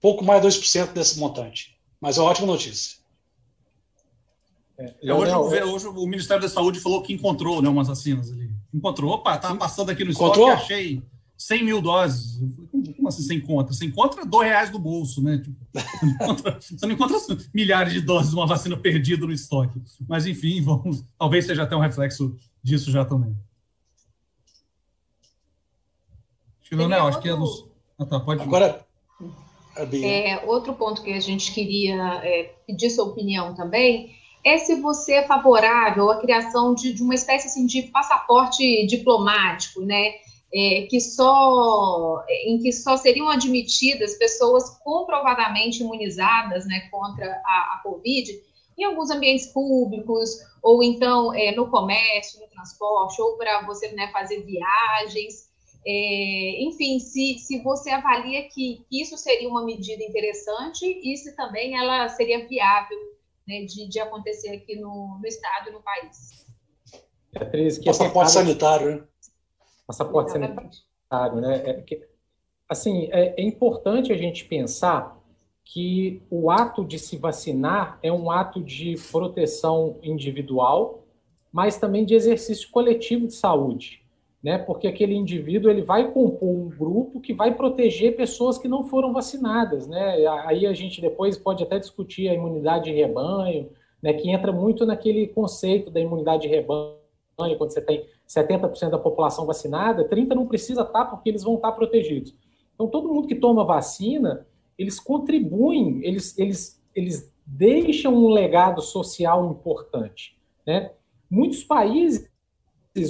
[0.00, 1.78] pouco mais de 2% desse montante.
[2.00, 3.01] Mas é uma ótima notícia.
[5.02, 8.50] É, hoje, o, hoje, o Ministério da Saúde falou que encontrou né, umas vacinas ali.
[8.72, 9.12] Encontrou.
[9.12, 11.02] Opa, estava passando aqui no estoque achei
[11.36, 12.40] 100 mil doses.
[12.96, 13.72] Como assim sem conta?
[13.72, 15.38] Você encontra dois reais do bolso, né?
[15.38, 17.18] Tipo, você, não encontra, você não encontra
[17.52, 19.80] milhares de doses de uma vacina perdida no estoque.
[20.08, 23.36] Mas, enfim, vamos, talvez seja até um reflexo disso já também.
[26.70, 27.66] Não, acho que é dos.
[27.98, 28.42] Ah, tá, pode.
[28.42, 28.84] Agora.
[30.02, 34.14] É, outro ponto que a gente queria é, pedir sua opinião também
[34.44, 39.80] é se você é favorável à criação de, de uma espécie assim, de passaporte diplomático,
[39.82, 40.14] né?
[40.54, 47.80] É, que só em que só seriam admitidas pessoas comprovadamente imunizadas né, contra a, a
[47.82, 48.38] Covid
[48.78, 50.28] em alguns ambientes públicos,
[50.62, 55.50] ou então é, no comércio, no transporte, ou para você né, fazer viagens.
[55.86, 61.76] É, enfim, se, se você avalia que isso seria uma medida interessante e se também
[61.76, 62.98] ela seria viável
[63.46, 66.46] né, de, de acontecer aqui no, no Estado e no país.
[67.32, 69.04] Beatriz, que passaporte é sanitário, né?
[69.86, 70.84] Passaporte Exatamente.
[71.10, 71.70] sanitário, né?
[71.70, 72.06] É, que,
[72.68, 75.18] assim, é, é importante a gente pensar
[75.64, 81.06] que o ato de se vacinar é um ato de proteção individual,
[81.52, 84.01] mas também de exercício coletivo de saúde
[84.42, 84.58] né?
[84.58, 89.12] Porque aquele indivíduo ele vai compor um grupo que vai proteger pessoas que não foram
[89.12, 90.26] vacinadas, né?
[90.46, 93.70] Aí a gente depois pode até discutir a imunidade de rebanho,
[94.02, 94.12] né?
[94.12, 96.96] Que entra muito naquele conceito da imunidade de rebanho,
[97.36, 101.72] quando você tem 70% da população vacinada, 30 não precisa estar porque eles vão estar
[101.72, 102.34] protegidos.
[102.74, 109.50] Então todo mundo que toma vacina, eles contribuem, eles eles eles deixam um legado social
[109.50, 110.90] importante, né?
[111.30, 112.28] Muitos países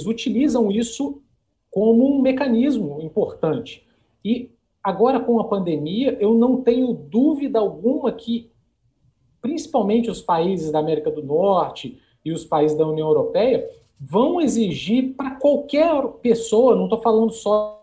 [0.05, 1.21] utilizam isso
[1.69, 3.85] como um mecanismo importante.
[4.23, 4.51] E
[4.83, 8.51] agora, com a pandemia, eu não tenho dúvida alguma que,
[9.41, 13.67] principalmente os países da América do Norte e os países da União Europeia,
[13.99, 17.81] vão exigir para qualquer pessoa, não estou falando só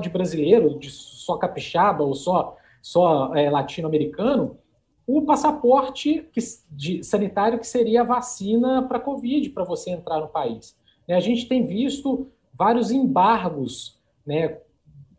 [0.00, 4.58] de brasileiro, de só capixaba ou só, só é, latino-americano,
[5.06, 10.28] o passaporte que, de, sanitário que seria a vacina para Covid, para você entrar no
[10.28, 10.76] país.
[11.08, 14.58] A gente tem visto vários embargos né,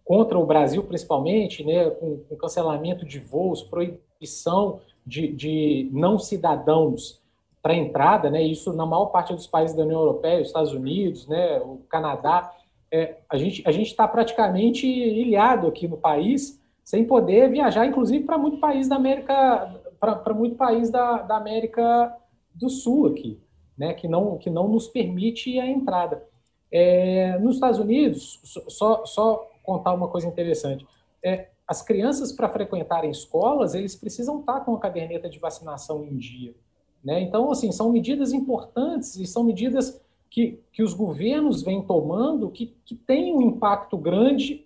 [0.03, 7.21] contra o Brasil, principalmente, né, com, com cancelamento de voos, proibição de, de não cidadãos
[7.61, 11.27] para entrada, né, isso na maior parte dos países da União Europeia, os Estados Unidos,
[11.27, 12.53] né, o Canadá.
[12.91, 18.37] É, a gente a está praticamente ilhado aqui no país, sem poder viajar, inclusive para
[18.37, 22.13] muito país da América, para muito país da, da América
[22.53, 23.39] do Sul aqui,
[23.83, 26.25] né, que não que não nos permite a entrada.
[26.71, 30.87] É, nos Estados Unidos, só, só contar uma coisa interessante.
[31.21, 36.17] É, as crianças, para frequentarem escolas, eles precisam estar com a caderneta de vacinação em
[36.17, 36.55] dia.
[37.03, 37.21] Né?
[37.21, 42.73] Então, assim, são medidas importantes e são medidas que, que os governos vêm tomando que,
[42.85, 44.65] que têm um impacto grande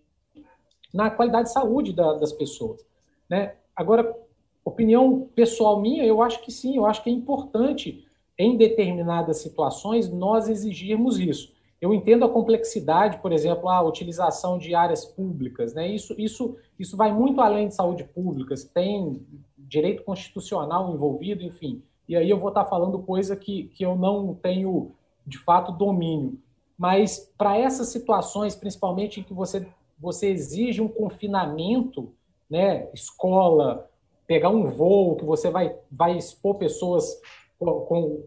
[0.94, 2.86] na qualidade de saúde da, das pessoas.
[3.30, 3.56] Né?
[3.76, 4.16] Agora,
[4.64, 8.07] opinião pessoal minha, eu acho que sim, eu acho que é importante,
[8.38, 11.56] em determinadas situações, nós exigirmos isso.
[11.80, 15.88] Eu entendo a complexidade, por exemplo, a utilização de áreas públicas, né?
[15.88, 19.26] Isso, isso, isso vai muito além de saúde pública, tem
[19.58, 21.84] direito constitucional envolvido, enfim.
[22.08, 24.92] E aí eu vou estar falando coisa que, que eu não tenho,
[25.26, 26.40] de fato, domínio.
[26.78, 29.68] Mas para essas situações, principalmente em que você,
[30.00, 32.12] você exige um confinamento,
[32.50, 32.90] né?
[32.94, 33.90] Escola,
[34.26, 37.20] pegar um voo que você vai, vai expor pessoas
[37.60, 38.24] com, com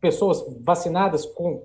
[0.00, 1.64] pessoas vacinadas com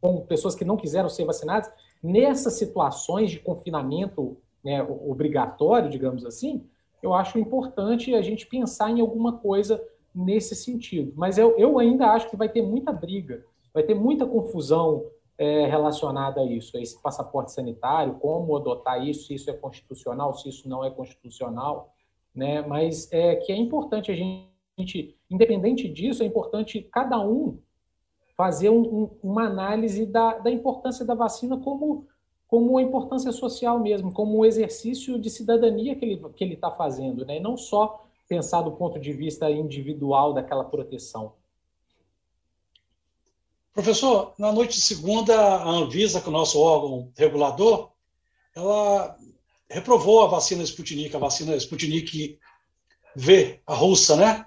[0.00, 1.70] com pessoas que não quiseram ser vacinadas,
[2.02, 6.64] nessas situações de confinamento né, obrigatório, digamos assim,
[7.02, 9.82] eu acho importante a gente pensar em alguma coisa
[10.14, 11.12] nesse sentido.
[11.16, 15.06] Mas eu, eu ainda acho que vai ter muita briga, vai ter muita confusão
[15.38, 20.34] é, relacionada a isso, a esse passaporte sanitário, como adotar isso, se isso é constitucional,
[20.34, 21.92] se isso não é constitucional,
[22.34, 22.62] né?
[22.62, 24.48] Mas é que é importante a gente,
[25.30, 27.58] independente disso, é importante cada um
[28.36, 32.06] fazer um, uma análise da, da importância da vacina como,
[32.46, 36.56] como uma importância social mesmo, como um exercício de cidadania que ele está que ele
[36.56, 37.38] tá fazendo, né?
[37.38, 41.32] e não só pensar do ponto de vista individual daquela proteção.
[43.72, 47.90] Professor, na noite de segunda, a Anvisa, que é o nosso órgão regulador,
[48.54, 49.16] ela
[49.68, 52.38] reprovou a vacina Sputnik, a vacina Sputnik
[53.14, 54.46] V, a russa, né?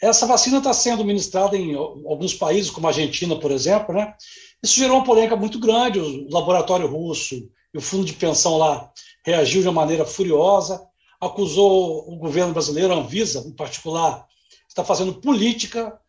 [0.00, 4.14] Essa vacina está sendo ministrada em alguns países, como a Argentina, por exemplo, né?
[4.62, 5.98] Isso gerou uma polêmica muito grande.
[5.98, 7.34] O laboratório russo
[7.74, 8.90] e o fundo de pensão lá
[9.24, 10.86] reagiu de uma maneira furiosa.
[11.20, 14.24] acusou o governo brasileiro, a Anvisa, em particular,
[14.68, 16.00] está fazendo política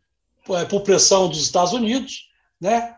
[0.49, 2.29] é, por pressão dos Estados Unidos.
[2.61, 2.95] Né?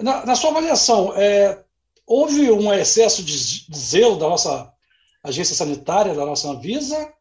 [0.00, 1.62] Na, na sua avaliação, é,
[2.06, 3.36] houve um excesso de
[3.74, 4.72] zelo da nossa
[5.22, 7.12] agência sanitária, da nossa Anvisa?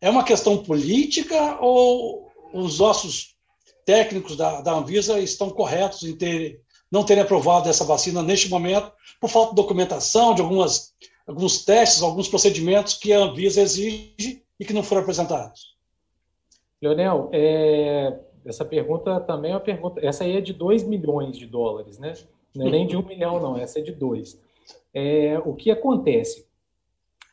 [0.00, 3.36] É uma questão política ou os nossos
[3.84, 6.60] técnicos da, da Anvisa estão corretos em ter,
[6.90, 10.94] não terem aprovado essa vacina neste momento por falta de documentação, de algumas,
[11.26, 15.76] alguns testes, alguns procedimentos que a Anvisa exige e que não foram apresentados?
[16.80, 20.04] Leonel, é, essa pergunta também é uma pergunta.
[20.04, 22.14] Essa aí é de 2 milhões de dólares, né?
[22.54, 24.40] Não é nem de um milhão, não, essa é de dois.
[24.92, 26.48] É, o que acontece?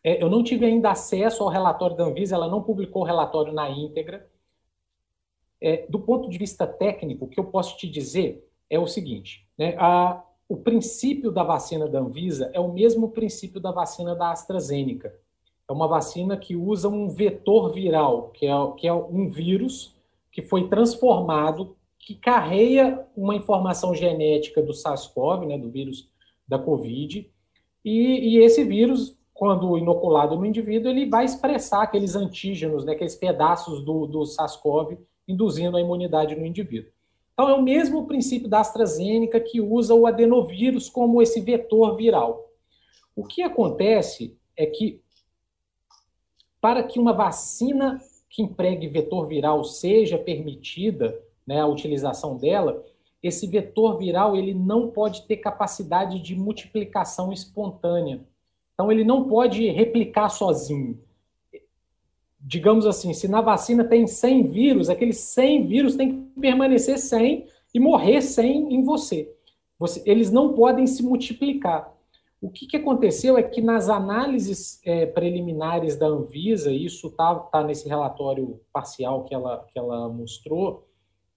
[0.03, 3.51] É, eu não tive ainda acesso ao relatório da Anvisa, ela não publicou o relatório
[3.51, 4.27] na íntegra.
[5.61, 9.47] É, do ponto de vista técnico, o que eu posso te dizer é o seguinte:
[9.57, 14.31] né, a, o princípio da vacina da Anvisa é o mesmo princípio da vacina da
[14.31, 15.13] AstraZeneca.
[15.69, 19.93] É uma vacina que usa um vetor viral, que é, que é um vírus
[20.31, 26.07] que foi transformado, que carrega uma informação genética do SARS-CoV, né, do vírus
[26.47, 27.29] da Covid,
[27.83, 33.15] e, e, esse vírus, quando inoculado no indivíduo, ele vai expressar aqueles antígenos, né, aqueles
[33.15, 36.91] pedaços do, do SARS-CoV, induzindo a imunidade no indivíduo.
[37.33, 42.49] Então, é o mesmo princípio da AstraZeneca que usa o adenovírus como esse vetor viral.
[43.15, 45.01] O que acontece é que,
[46.59, 52.83] para que uma vacina que empregue vetor viral seja permitida, né, a utilização dela,
[53.21, 58.25] esse vetor viral ele não pode ter capacidade de multiplicação espontânea.
[58.73, 60.99] Então, ele não pode replicar sozinho
[62.47, 67.45] digamos assim, se na vacina tem 100 vírus, aqueles 100 vírus têm que permanecer 100
[67.73, 69.35] e morrer 100 em você.
[69.77, 71.93] você eles não podem se multiplicar.
[72.41, 77.61] O que, que aconteceu é que nas análises é, preliminares da Anvisa, isso está tá
[77.63, 80.87] nesse relatório parcial que ela, que ela mostrou,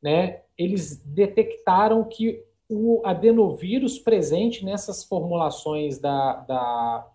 [0.00, 7.08] né, eles detectaram que o adenovírus presente nessas formulações da, da,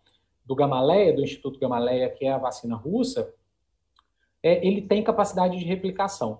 [0.45, 3.33] do Gamaleia, do Instituto Gamaleia, que é a vacina russa,
[4.45, 6.37] é, ele tem capacidade de replicação.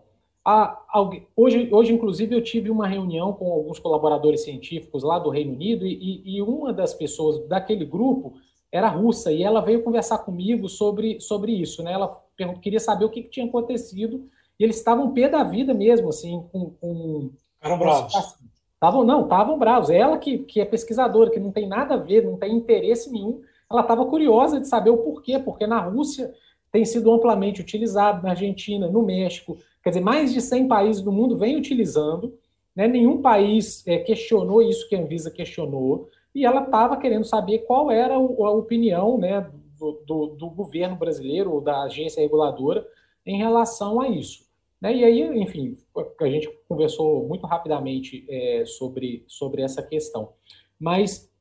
[1.36, 5.88] hoje, hoje, inclusive, eu tive uma reunião com alguns colaboradores científicos lá do Reino Unido
[5.88, 8.34] e, e uma das pessoas daquele grupo
[8.72, 11.82] era russa e ela veio conversar comigo sobre, sobre isso.
[11.82, 11.94] Né?
[11.94, 12.16] Ela
[12.62, 16.46] queria saber o que, que tinha acontecido e eles estavam pé da vida mesmo, assim,
[16.52, 16.70] com.
[16.80, 18.14] com Eram bravos.
[18.76, 19.90] Estavam, não, estavam bravos.
[19.90, 23.42] Ela que, que é pesquisadora, que não tem nada a ver, não tem interesse nenhum,
[23.72, 26.32] ela estava curiosa de saber o porquê, porque na Rússia
[26.76, 29.58] tem sido amplamente utilizado na Argentina, no México.
[29.82, 32.38] Quer dizer, mais de 100 países do mundo vêm utilizando.
[32.76, 32.86] Né?
[32.86, 36.10] Nenhum país é, questionou isso que a Anvisa questionou.
[36.34, 41.54] E ela estava querendo saber qual era a opinião né, do, do, do governo brasileiro
[41.54, 42.86] ou da agência reguladora
[43.26, 44.44] em relação a isso.
[44.82, 44.98] Né?
[44.98, 45.78] E aí, enfim,
[46.20, 50.34] a gente conversou muito rapidamente é, sobre, sobre essa questão.
[50.78, 51.32] Mas,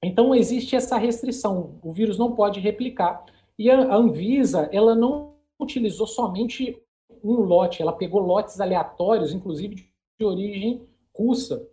[0.00, 3.24] então, existe essa restrição: o vírus não pode replicar.
[3.58, 6.80] E a Anvisa, ela não utilizou somente
[7.22, 9.88] um lote, ela pegou lotes aleatórios, inclusive
[10.18, 11.66] de origem russa.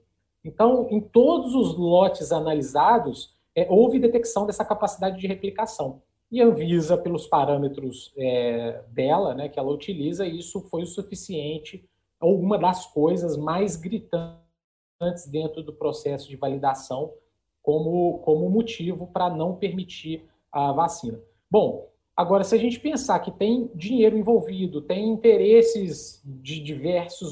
[0.44, 6.02] Então, em todos os lotes analisados, é, houve detecção dessa capacidade de replicação.
[6.32, 11.88] E a Anvisa, pelos parâmetros é, dela, né, que ela utiliza, isso foi o suficiente,
[12.20, 17.14] ou uma das coisas mais gritantes dentro do processo de validação
[17.62, 21.20] como, como motivo para não permitir a vacina.
[21.54, 21.88] Bom,
[22.18, 27.32] agora, se a gente pensar que tem dinheiro envolvido, tem interesses de diversos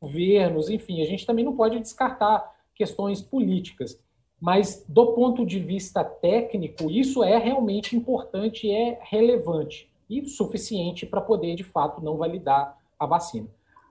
[0.00, 4.00] governos, enfim, a gente também não pode descartar questões políticas.
[4.40, 11.20] Mas, do ponto de vista técnico, isso é realmente importante é relevante e suficiente para
[11.20, 13.48] poder, de fato, não validar a vacina.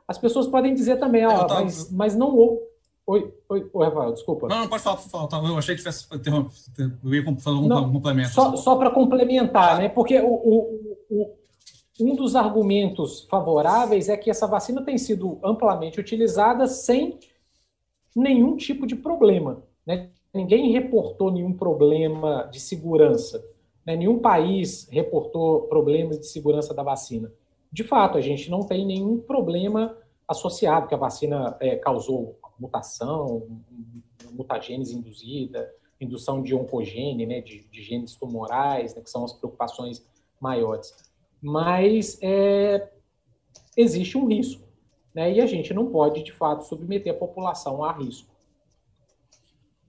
[0.08, 1.56] As pessoas podem dizer também, tava...
[1.56, 2.62] mas, mas não houve
[3.08, 4.48] Oi, oi, oi, Rafael, desculpa.
[4.48, 7.92] Não, não pode falar, falar tá, eu achei que tivesse eu ia fazer um não,
[7.92, 8.30] complemento.
[8.30, 9.90] Só, só para complementar, né?
[9.90, 11.36] Porque o, o, o,
[12.00, 17.20] um dos argumentos favoráveis é que essa vacina tem sido amplamente utilizada sem
[18.16, 19.62] nenhum tipo de problema.
[19.86, 20.10] Né?
[20.34, 23.44] Ninguém reportou nenhum problema de segurança.
[23.86, 23.96] Né?
[23.96, 27.32] Nenhum país reportou problemas de segurança da vacina.
[27.72, 29.96] De fato, a gente não tem nenhum problema
[30.28, 33.48] associado que a vacina é, causou mutação,
[34.32, 40.06] mutagênese induzida, indução de oncogene, né, de, de genes tumorais, né, que são as preocupações
[40.40, 40.94] maiores.
[41.42, 42.92] Mas é,
[43.78, 44.68] existe um risco,
[45.14, 48.34] né, e a gente não pode, de fato, submeter a população a risco.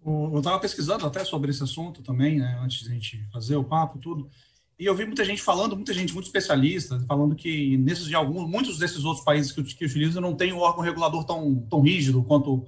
[0.05, 3.65] Eu estava pesquisando até sobre esse assunto também, né, antes de a gente fazer o
[3.65, 4.31] papo, tudo,
[4.79, 8.49] E eu vi muita gente falando, muita gente, muito especialista, falando que nesses de alguns,
[8.49, 12.23] muitos desses outros países que, que utilizam não tem um órgão regulador tão, tão rígido
[12.23, 12.67] quanto,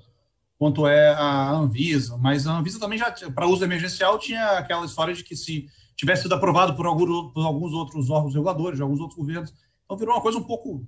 [0.58, 2.16] quanto é a Anvisa.
[2.16, 6.22] Mas a Anvisa também já, para uso emergencial, tinha aquela história de que se tivesse
[6.22, 9.52] sido aprovado por, algum, por alguns outros órgãos reguladores, de alguns outros governos,
[9.84, 10.86] então virou uma coisa um pouco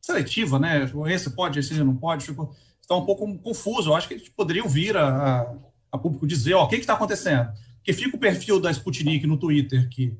[0.00, 0.90] seletiva, né?
[1.08, 3.90] Esse pode, esse não pode, ficou, está um pouco confuso.
[3.90, 5.54] Eu acho que eles poderiam vir a, a,
[5.92, 7.50] a público dizer, ó, o que está acontecendo?
[7.76, 10.16] Porque fica o perfil da Sputnik no Twitter, que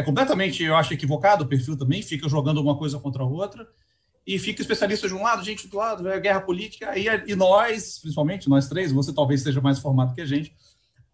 [0.00, 3.66] é completamente, eu acho, equivocado o perfil também, fica jogando uma coisa contra a outra,
[4.26, 7.98] e fica especialista de um lado, gente do lado, é guerra política, e, e nós,
[7.98, 10.54] principalmente nós três, você talvez seja mais formado que a gente,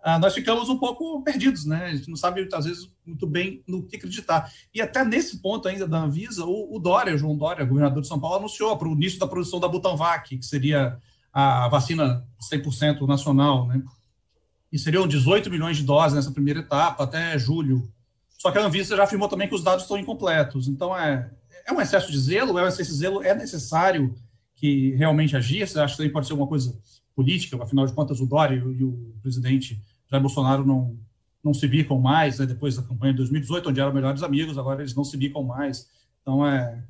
[0.02, 1.86] ah, nós ficamos um pouco perdidos, né?
[1.86, 4.52] A gente não sabe, às vezes, muito bem no que acreditar.
[4.72, 8.06] E até nesse ponto ainda da Anvisa, o, o Dória, o João Dória, governador de
[8.06, 10.96] São Paulo, anunciou para o início da produção da Butanvac, que seria
[11.32, 13.82] a vacina 100% nacional, né?
[14.70, 17.90] E seriam 18 milhões de doses nessa primeira etapa, até julho
[18.38, 20.68] só que a Anvisa já afirmou também que os dados estão incompletos.
[20.68, 21.30] Então, é,
[21.66, 22.58] é um excesso de zelo?
[22.58, 24.14] É esse zelo é necessário
[24.54, 25.66] que realmente agir?
[25.66, 26.78] Você acha que também pode ser alguma coisa
[27.14, 27.60] política?
[27.62, 30.98] Afinal de contas, o Dória e o presidente Jair Bolsonaro não,
[31.42, 34.82] não se bicam mais, né, depois da campanha de 2018, onde eram melhores amigos, agora
[34.82, 35.88] eles não se bicam mais.
[36.22, 36.84] Então, é,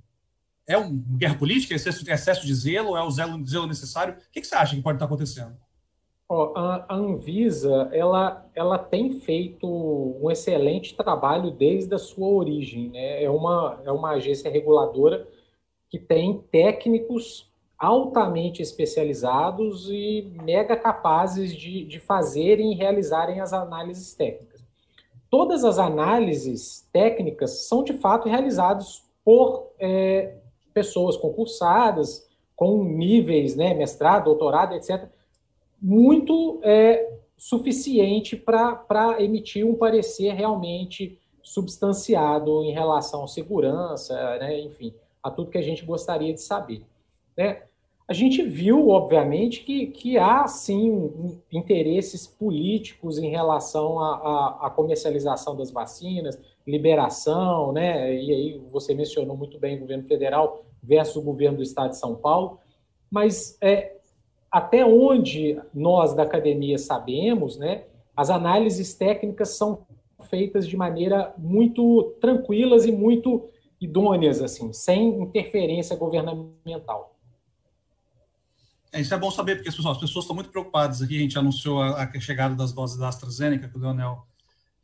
[0.66, 1.74] é uma guerra política?
[1.74, 2.96] É excesso, excesso de zelo?
[2.96, 4.14] É o zelo, zelo necessário?
[4.14, 5.56] O que, que você acha que pode estar acontecendo?
[6.28, 12.90] A, Anvisa ela, ela tem feito um excelente trabalho desde a sua origem.
[12.90, 13.22] Né?
[13.22, 15.26] É, uma, é uma agência reguladora
[15.88, 17.48] que tem técnicos
[17.78, 24.64] altamente especializados e mega capazes de, de fazerem e realizarem as análises técnicas.
[25.30, 30.36] Todas as análises técnicas são de fato realizadas por é,
[30.72, 35.08] pessoas concursadas, com níveis, né, mestrado, doutorado, etc.,
[35.80, 44.92] muito é, suficiente para emitir um parecer realmente substanciado em relação à segurança, né, enfim,
[45.22, 46.82] a tudo que a gente gostaria de saber.
[47.36, 47.62] Né?
[48.08, 51.10] A gente viu, obviamente, que, que há, sim,
[51.52, 58.14] interesses políticos em relação à, comercialização das vacinas, liberação, né?
[58.14, 61.98] e aí você mencionou muito bem o governo federal versus o governo do estado de
[61.98, 62.60] São Paulo,
[63.10, 63.95] mas é,
[64.50, 67.84] até onde nós da academia sabemos, né,
[68.16, 69.86] as análises técnicas são
[70.30, 73.48] feitas de maneira muito tranquilas e muito
[73.80, 77.14] idôneas, assim, sem interferência governamental.
[78.92, 81.16] É, isso é bom saber, porque as pessoas, as pessoas estão muito preocupadas aqui.
[81.16, 84.26] A gente anunciou a, a chegada das doses da AstraZeneca, que o Leonel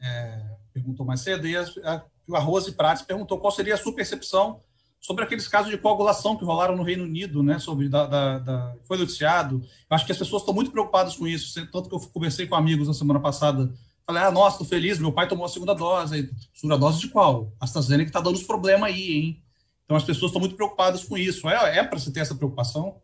[0.00, 0.42] é,
[0.72, 2.02] perguntou mais cedo, e a, a,
[2.34, 4.60] a Rose Prates perguntou qual seria a sua percepção
[5.02, 8.76] sobre aqueles casos de coagulação que rolaram no Reino Unido, né, sobre da, da, da
[8.84, 9.56] foi noticiado.
[9.90, 12.54] Eu acho que as pessoas estão muito preocupadas com isso, tanto que eu conversei com
[12.54, 13.74] amigos na semana passada,
[14.06, 16.30] falei, ah, nossa, tô feliz, meu pai tomou a segunda dose.
[16.54, 17.52] Segunda dose de qual?
[17.60, 19.42] A AstraZeneca está dando os problemas aí, hein?
[19.84, 21.48] Então as pessoas estão muito preocupadas com isso.
[21.48, 23.00] É, é para você ter essa preocupação?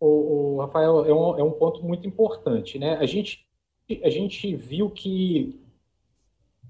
[0.00, 2.96] O, o Rafael, é um, é um ponto muito importante, né?
[2.96, 3.46] A gente,
[4.02, 5.60] a gente viu que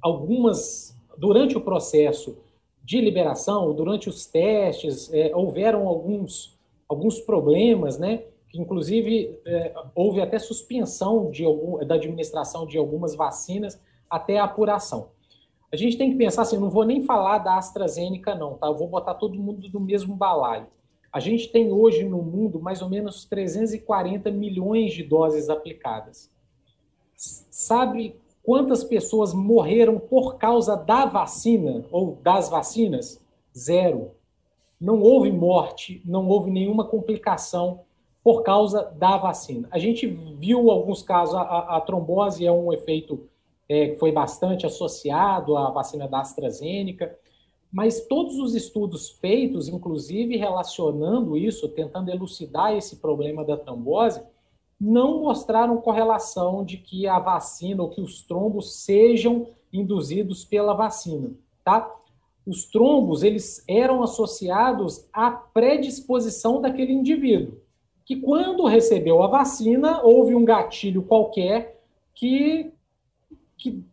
[0.03, 2.37] algumas, durante o processo
[2.89, 6.59] de liberação, durante os testes, é, houveram alguns,
[6.89, 8.22] alguns problemas, né?
[8.49, 13.78] Que, inclusive, é, houve até suspensão de algum, da administração de algumas vacinas
[14.09, 15.11] até a apuração.
[15.70, 18.68] A gente tem que pensar assim, não vou nem falar da AstraZeneca, não, tá?
[18.68, 20.66] Eu vou botar todo mundo no mesmo balaio.
[21.12, 26.30] A gente tem hoje no mundo mais ou menos 340 milhões de doses aplicadas.
[27.14, 28.16] Sabe
[28.49, 33.23] Quantas pessoas morreram por causa da vacina ou das vacinas?
[33.55, 34.13] Zero.
[34.81, 37.81] Não houve morte, não houve nenhuma complicação
[38.25, 39.69] por causa da vacina.
[39.71, 43.29] A gente viu alguns casos, a, a trombose é um efeito
[43.69, 47.19] é, que foi bastante associado à vacina da AstraZeneca,
[47.71, 54.23] mas todos os estudos feitos, inclusive relacionando isso, tentando elucidar esse problema da trombose,
[54.81, 61.31] não mostraram correlação de que a vacina ou que os trombos sejam induzidos pela vacina,
[61.64, 61.95] tá?
[62.47, 67.61] Os trombos, eles eram associados à predisposição daquele indivíduo,
[68.07, 71.83] que quando recebeu a vacina, houve um gatilho qualquer
[72.14, 72.72] que,
[73.57, 73.85] que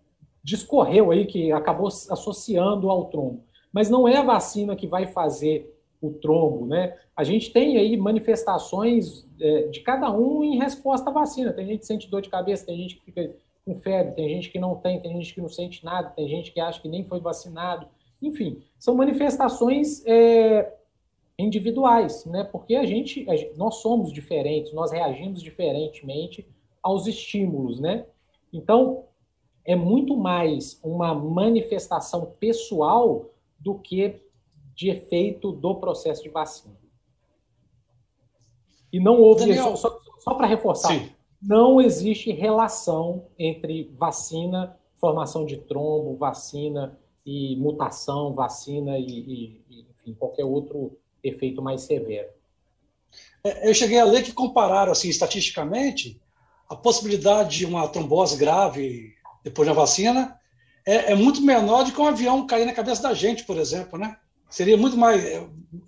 [0.41, 3.43] discorreu aí, que acabou associando ao trombo.
[3.73, 6.97] Mas não é a vacina que vai fazer o trombo, né?
[7.15, 9.24] A gente tem aí manifestações
[9.71, 11.53] de cada um em resposta à vacina.
[11.53, 14.49] Tem gente que sente dor de cabeça, tem gente que fica com febre, tem gente
[14.49, 17.03] que não tem, tem gente que não sente nada, tem gente que acha que nem
[17.03, 17.87] foi vacinado.
[18.21, 20.73] Enfim, são manifestações é,
[21.37, 22.43] individuais, né?
[22.43, 26.47] Porque a gente, a gente, nós somos diferentes, nós reagimos diferentemente
[26.81, 28.05] aos estímulos, né?
[28.53, 29.05] Então,
[29.65, 34.21] é muito mais uma manifestação pessoal do que
[34.75, 36.84] de efeito do processo de vacina.
[38.95, 41.09] E não houve, Daniel, só, só para reforçar, sim.
[41.41, 49.03] não existe relação entre vacina, formação de trombo, vacina e mutação, vacina e,
[49.69, 52.29] e enfim, qualquer outro efeito mais severo.
[53.43, 56.17] É, eu cheguei a ler que compararam, assim, estatisticamente,
[56.69, 60.39] a possibilidade de uma trombose grave depois da vacina
[60.87, 63.99] é, é, muito menor do que um avião cair na cabeça da gente, por exemplo,
[63.99, 64.15] né?
[64.49, 65.45] Seria muito mais, é,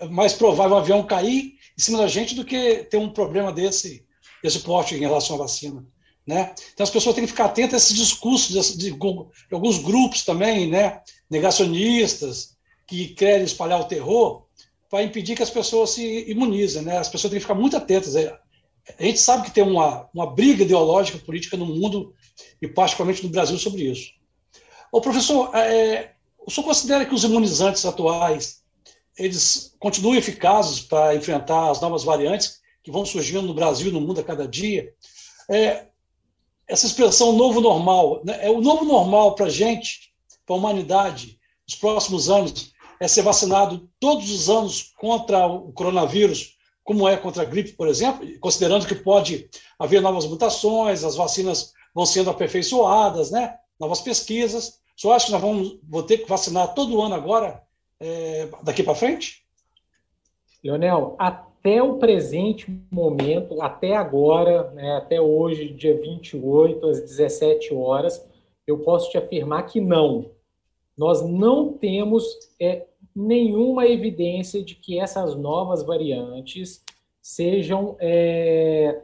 [0.09, 4.05] mais provável um avião cair em cima da gente do que ter um problema desse,
[4.43, 5.85] desse porte em relação à vacina.
[6.25, 6.53] Né?
[6.73, 10.25] Então as pessoas têm que ficar atentas a esses discursos de, de, de alguns grupos
[10.25, 11.01] também, né?
[11.29, 14.45] negacionistas, que querem espalhar o terror,
[14.89, 16.81] para impedir que as pessoas se imunizem.
[16.81, 16.97] Né?
[16.97, 18.15] As pessoas têm que ficar muito atentas.
[18.15, 22.13] A gente sabe que tem uma, uma briga ideológica política no mundo,
[22.61, 24.11] e particularmente no Brasil, sobre isso.
[24.91, 26.13] O professor, é,
[26.45, 28.63] o senhor considera que os imunizantes atuais
[29.17, 34.01] eles continuam eficazes para enfrentar as novas variantes que vão surgindo no Brasil e no
[34.01, 34.93] mundo a cada dia?
[35.49, 35.87] É,
[36.67, 40.13] essa expressão novo normal, né, é o novo normal para a gente,
[40.45, 46.55] para a humanidade, nos próximos anos, é ser vacinado todos os anos contra o coronavírus,
[46.83, 51.73] como é contra a gripe, por exemplo, considerando que pode haver novas mutações, as vacinas
[51.93, 53.55] vão sendo aperfeiçoadas, né?
[53.79, 54.79] novas pesquisas.
[54.95, 57.61] Só acho que nós vamos vou ter que vacinar todo ano agora,
[57.99, 59.43] é, daqui para frente?
[60.63, 68.25] Leonel, até o presente momento, até agora, né, até hoje, dia 28, às 17 horas,
[68.65, 70.31] eu posso te afirmar que não.
[70.97, 72.25] Nós não temos
[72.59, 72.85] é,
[73.15, 76.83] nenhuma evidência de que essas novas variantes
[77.21, 79.01] sejam é,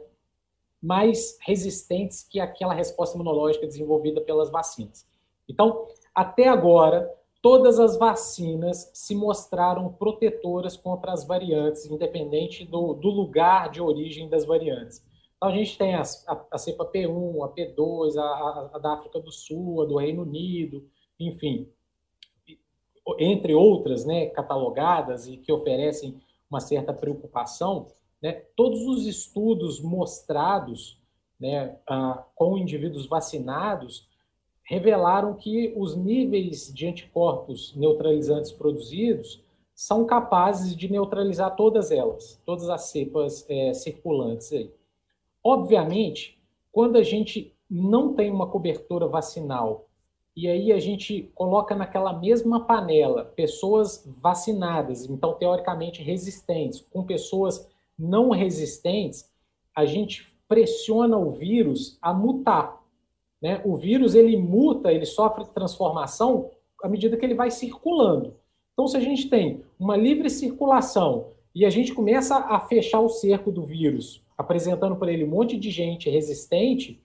[0.82, 5.06] mais resistentes que aquela resposta imunológica desenvolvida pelas vacinas.
[5.48, 7.10] Então, até agora,
[7.44, 14.30] todas as vacinas se mostraram protetoras contra as variantes, independente do, do lugar de origem
[14.30, 15.04] das variantes.
[15.36, 19.20] Então, a gente tem a, a, a cepa P1, a P2, a, a, da África
[19.20, 20.88] do Sul, a do Reino Unido,
[21.20, 21.68] enfim,
[23.18, 26.18] entre outras, né, catalogadas e que oferecem
[26.48, 27.88] uma certa preocupação,
[28.22, 30.98] né, todos os estudos mostrados
[31.38, 34.08] né, ah, com indivíduos vacinados
[34.64, 39.42] revelaram que os níveis de anticorpos neutralizantes produzidos
[39.74, 44.70] são capazes de neutralizar todas elas, todas as cepas é, circulantes aí.
[45.42, 46.38] Obviamente,
[46.72, 49.86] quando a gente não tem uma cobertura vacinal
[50.36, 57.68] e aí a gente coloca naquela mesma panela pessoas vacinadas, então teoricamente resistentes, com pessoas
[57.96, 59.30] não resistentes,
[59.74, 62.83] a gente pressiona o vírus a mutar.
[63.44, 63.60] Né?
[63.62, 66.50] O vírus ele muta, ele sofre transformação
[66.82, 68.32] à medida que ele vai circulando.
[68.72, 73.08] Então, se a gente tem uma livre circulação e a gente começa a fechar o
[73.10, 76.98] cerco do vírus, apresentando para ele um monte de gente resistente,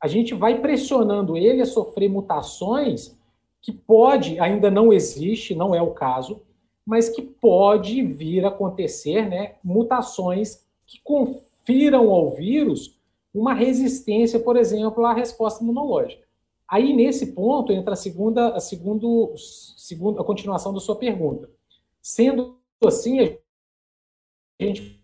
[0.00, 3.18] a gente vai pressionando ele a sofrer mutações
[3.60, 6.40] que pode, ainda não existe, não é o caso,
[6.86, 12.96] mas que pode vir a acontecer, né, mutações que confiram ao vírus
[13.34, 16.24] uma resistência, por exemplo, à resposta imunológica.
[16.68, 21.50] Aí, nesse ponto, entra a segunda, a segundo, segunda, a continuação da sua pergunta.
[22.00, 25.02] Sendo assim, a gente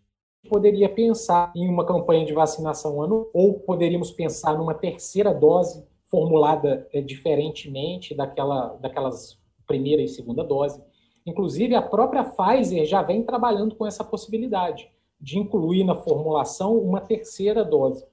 [0.48, 6.88] poderia pensar em uma campanha de vacinação ano ou poderíamos pensar numa terceira dose formulada
[6.92, 10.82] é, diferentemente daquela, daquelas primeira e segunda dose.
[11.24, 17.00] Inclusive, a própria Pfizer já vem trabalhando com essa possibilidade de incluir na formulação uma
[17.00, 18.04] terceira dose.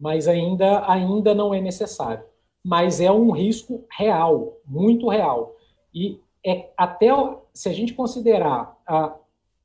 [0.00, 2.24] Mas ainda, ainda não é necessário.
[2.64, 5.54] Mas é um risco real, muito real.
[5.94, 7.08] E é até
[7.52, 9.14] se a gente considerar a,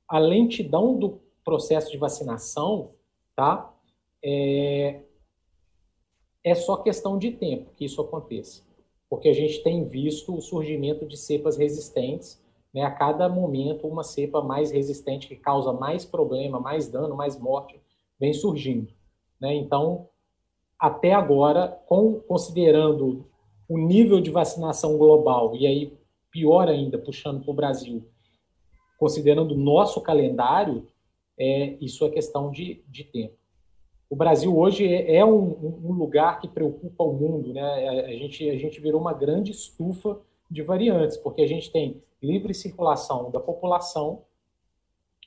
[0.08, 2.92] a lentidão do processo de vacinação,
[3.36, 3.74] tá?
[4.22, 5.00] É,
[6.44, 8.64] é só questão de tempo que isso aconteça.
[9.10, 12.84] Porque a gente tem visto o surgimento de cepas resistentes, né?
[12.84, 17.80] A cada momento, uma cepa mais resistente que causa mais problema, mais dano, mais morte,
[18.20, 18.92] vem surgindo.
[19.40, 19.56] Né?
[19.56, 20.10] Então,
[20.80, 23.26] até agora, com, considerando
[23.68, 25.98] o nível de vacinação global, e aí
[26.32, 28.08] pior ainda, puxando para o Brasil,
[29.00, 30.88] considerando o nosso calendário,
[31.38, 33.36] é, isso é questão de, de tempo.
[34.10, 37.62] O Brasil hoje é, é um, um, lugar que preocupa o mundo, né?
[37.62, 40.20] A, a, gente, a gente virou uma grande estufa
[40.50, 44.24] de variantes, porque a gente tem livre circulação da população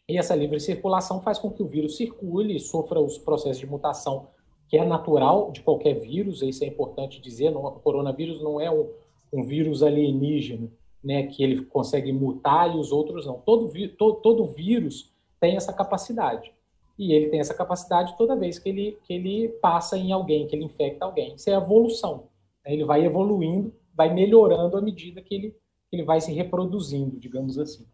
[0.09, 4.29] e essa livre circulação faz com que o vírus circule sofra os processos de mutação
[4.69, 8.71] que é natural de qualquer vírus, isso é importante dizer, não, o coronavírus não é
[8.71, 8.91] um,
[9.33, 10.71] um vírus alienígena,
[11.03, 13.39] né, que ele consegue mutar e os outros não.
[13.41, 15.11] Todo, todo, todo vírus
[15.41, 16.53] tem essa capacidade.
[16.99, 20.57] E ele tem essa capacidade toda vez que ele, que ele passa em alguém, que
[20.57, 21.35] ele infecta alguém.
[21.35, 22.25] Isso é evolução.
[22.67, 25.51] Ele vai evoluindo, vai melhorando à medida que ele,
[25.89, 27.87] que ele vai se reproduzindo, digamos assim.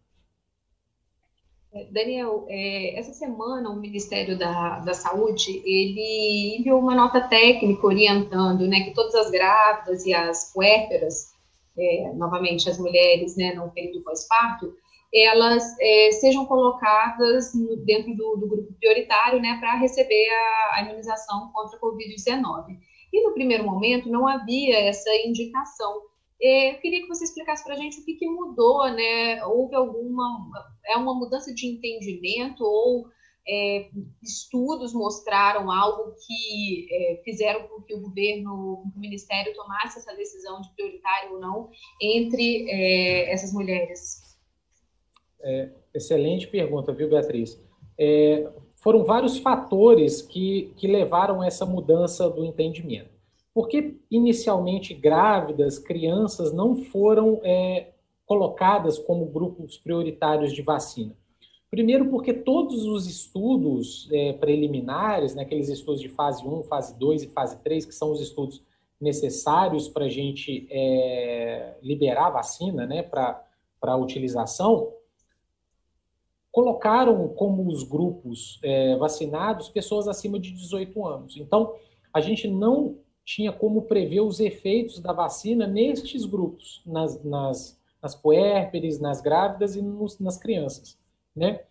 [1.91, 8.65] Daniel, é, essa semana o Ministério da, da Saúde ele enviou uma nota técnica orientando,
[8.65, 11.33] né, que todas as grávidas e as puérperas,
[11.77, 14.73] é, novamente as mulheres, né, no período pós-parto,
[15.13, 20.81] elas é, sejam colocadas no, dentro do, do, grupo prioritário, né, para receber a, a
[20.83, 22.77] imunização contra a Covid-19.
[23.11, 26.01] E no primeiro momento não havia essa indicação
[26.39, 29.43] eu queria que você explicasse para a gente o que, que, mudou, né?
[29.45, 30.49] Houve alguma.
[30.85, 33.05] É uma mudança de entendimento ou
[33.47, 33.89] é,
[34.23, 40.61] estudos mostraram algo que é, fizeram com que o governo, o Ministério tomasse essa decisão
[40.61, 41.69] de prioritário ou não
[42.01, 44.35] entre é, essas mulheres?
[45.41, 47.61] É, excelente pergunta, viu, Beatriz?
[47.97, 53.14] É, foram vários fatores que, que levaram essa mudança do entendimento.
[53.55, 57.93] Por que inicialmente grávidas, crianças não foram é,
[58.25, 61.15] colocadas como grupos prioritários de vacina?
[61.71, 67.23] Primeiro, porque todos os estudos é, preliminares, né, aqueles estudos de fase 1, fase 2
[67.23, 68.61] e fase 3, que são os estudos
[68.99, 74.91] necessários para a gente é, liberar a vacina né, para utilização,
[76.51, 81.37] colocaram como os grupos é, vacinados pessoas acima de 18 anos.
[81.37, 81.73] Então,
[82.13, 88.15] a gente não tinha como prever os efeitos da vacina nestes grupos, nas, nas, nas
[88.15, 90.97] puérperes, nas grávidas e nos, nas crianças,
[91.35, 91.61] né?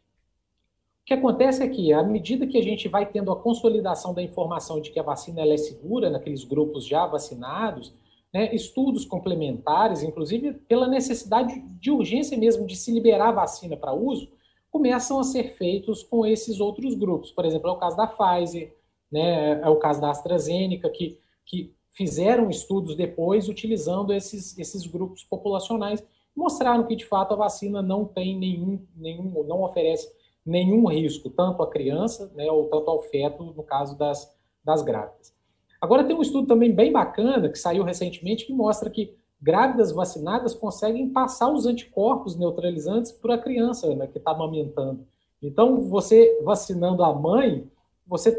[1.02, 4.22] O que acontece é que, à medida que a gente vai tendo a consolidação da
[4.22, 7.94] informação de que a vacina é segura naqueles grupos já vacinados,
[8.32, 13.92] né, estudos complementares, inclusive pela necessidade de urgência mesmo de se liberar a vacina para
[13.92, 14.32] uso,
[14.70, 17.30] começam a ser feitos com esses outros grupos.
[17.30, 18.74] Por exemplo, é o caso da Pfizer,
[19.12, 25.22] né, é o caso da AstraZeneca, que que fizeram estudos depois utilizando esses, esses grupos
[25.24, 30.12] populacionais, mostraram que de fato a vacina não tem nenhum, nenhum não oferece
[30.44, 34.30] nenhum risco, tanto à criança, né, ou tanto ao feto, no caso das,
[34.64, 35.32] das grávidas.
[35.80, 40.54] Agora tem um estudo também bem bacana que saiu recentemente que mostra que grávidas vacinadas
[40.54, 45.06] conseguem passar os anticorpos neutralizantes para a criança né, que está amamentando.
[45.42, 47.70] Então, você vacinando a mãe,
[48.06, 48.32] você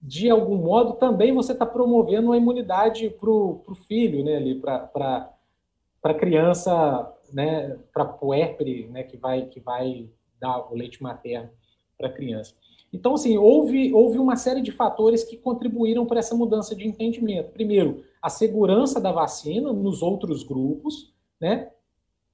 [0.00, 5.30] de algum modo, também você está promovendo uma imunidade para o filho, né, ali, para
[6.02, 10.08] a criança, né, para puérpere, né, que vai, que vai
[10.40, 11.50] dar o leite materno
[11.96, 12.54] para a criança.
[12.92, 17.50] Então, assim, houve, houve uma série de fatores que contribuíram para essa mudança de entendimento.
[17.50, 21.70] Primeiro, a segurança da vacina nos outros grupos, né?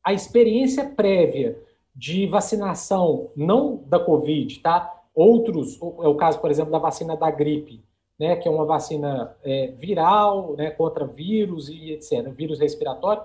[0.03, 1.61] A experiência prévia
[1.97, 4.94] de vacinação, não da Covid, tá?
[5.15, 7.85] Outros, é o caso, por exemplo, da vacina da gripe,
[8.19, 13.23] né, que é uma vacina é, viral, né, contra vírus e etc., vírus respiratório,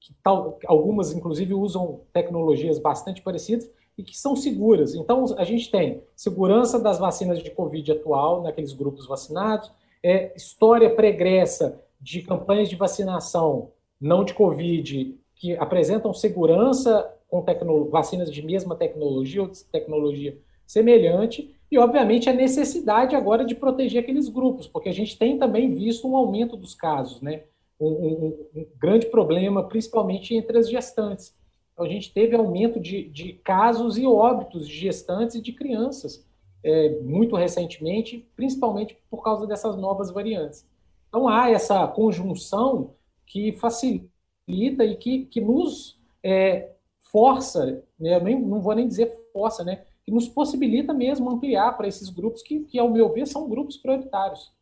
[0.00, 4.94] que tal, algumas, inclusive, usam tecnologias bastante parecidas e que são seguras.
[4.94, 9.70] Então, a gente tem segurança das vacinas de Covid atual, naqueles grupos vacinados,
[10.02, 13.70] é, história pregressa de campanhas de vacinação
[14.00, 17.42] não de Covid, que apresentam segurança com
[17.90, 24.02] vacinas de mesma tecnologia ou de tecnologia semelhante e, obviamente, a necessidade agora de proteger
[24.02, 27.42] aqueles grupos, porque a gente tem também visto um aumento dos casos, né?
[27.80, 31.34] Um, um, um grande problema, principalmente entre as gestantes.
[31.72, 36.24] Então, a gente teve aumento de, de casos e óbitos de gestantes e de crianças
[36.62, 40.66] é, muito recentemente, principalmente por causa dessas novas variantes.
[41.08, 42.94] Então, há essa conjunção
[43.26, 46.70] que facilita e que, que nos é,
[47.10, 48.16] força, né?
[48.16, 49.84] Eu nem, não vou nem dizer força, né?
[50.04, 53.76] Que nos possibilita mesmo ampliar para esses grupos que, que, ao meu ver, são grupos
[53.76, 54.52] prioritários.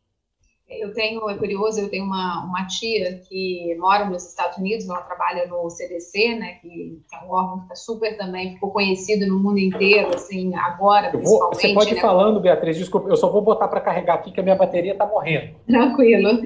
[0.69, 5.01] Eu tenho, é curioso, eu tenho uma, uma tia que mora nos Estados Unidos, ela
[5.01, 9.37] trabalha no CDC, né, que é um órgão que está super também, ficou conhecido no
[9.37, 11.61] mundo inteiro, assim, agora, vou, principalmente.
[11.61, 12.01] Você pode ir né?
[12.01, 15.05] falando, Beatriz, desculpa, eu só vou botar para carregar aqui que a minha bateria está
[15.05, 15.53] morrendo.
[15.67, 16.41] Tranquilo.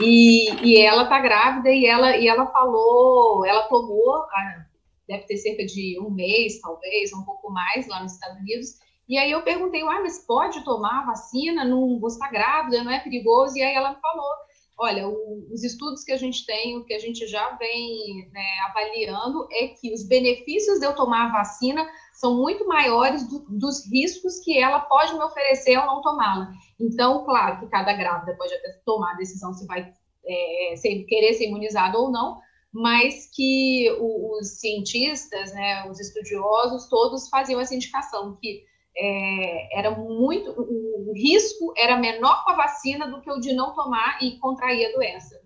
[0.00, 4.66] E, e ela está grávida e ela, e ela falou, ela tomou a,
[5.08, 8.68] deve ter cerca de um mês, talvez, um pouco mais lá nos Estados Unidos.
[9.08, 11.64] E aí eu perguntei, ah, mas pode tomar vacina?
[11.64, 13.56] Não, você está grávida, não é perigoso?
[13.56, 14.32] E aí ela me falou
[14.78, 18.44] Olha, o, os estudos que a gente tem, o que a gente já vem né,
[18.68, 23.86] avaliando é que os benefícios de eu tomar a vacina são muito maiores do, dos
[23.86, 26.50] riscos que ela pode me oferecer ao não tomá-la.
[26.80, 29.92] Então, claro que cada grávida pode até tomar a decisão se vai
[30.26, 32.40] é, se, querer ser imunizado ou não,
[32.72, 38.64] mas que os cientistas, né, os estudiosos, todos faziam essa indicação que
[38.96, 43.54] é, era muito o, o, risco era menor com a vacina do que o de
[43.54, 45.40] não tomar e contrair a doença.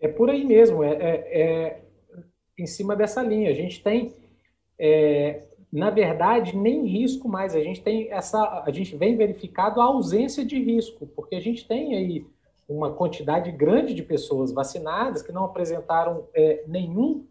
[0.00, 1.82] É por aí mesmo, é, é, é
[2.58, 3.50] em cima dessa linha.
[3.50, 4.14] A gente tem,
[4.78, 7.54] é, na verdade, nem risco mais.
[7.54, 11.66] A gente tem essa, a gente vem verificado a ausência de risco, porque a gente
[11.66, 12.26] tem aí
[12.68, 17.26] uma quantidade grande de pessoas vacinadas que não apresentaram é, nenhum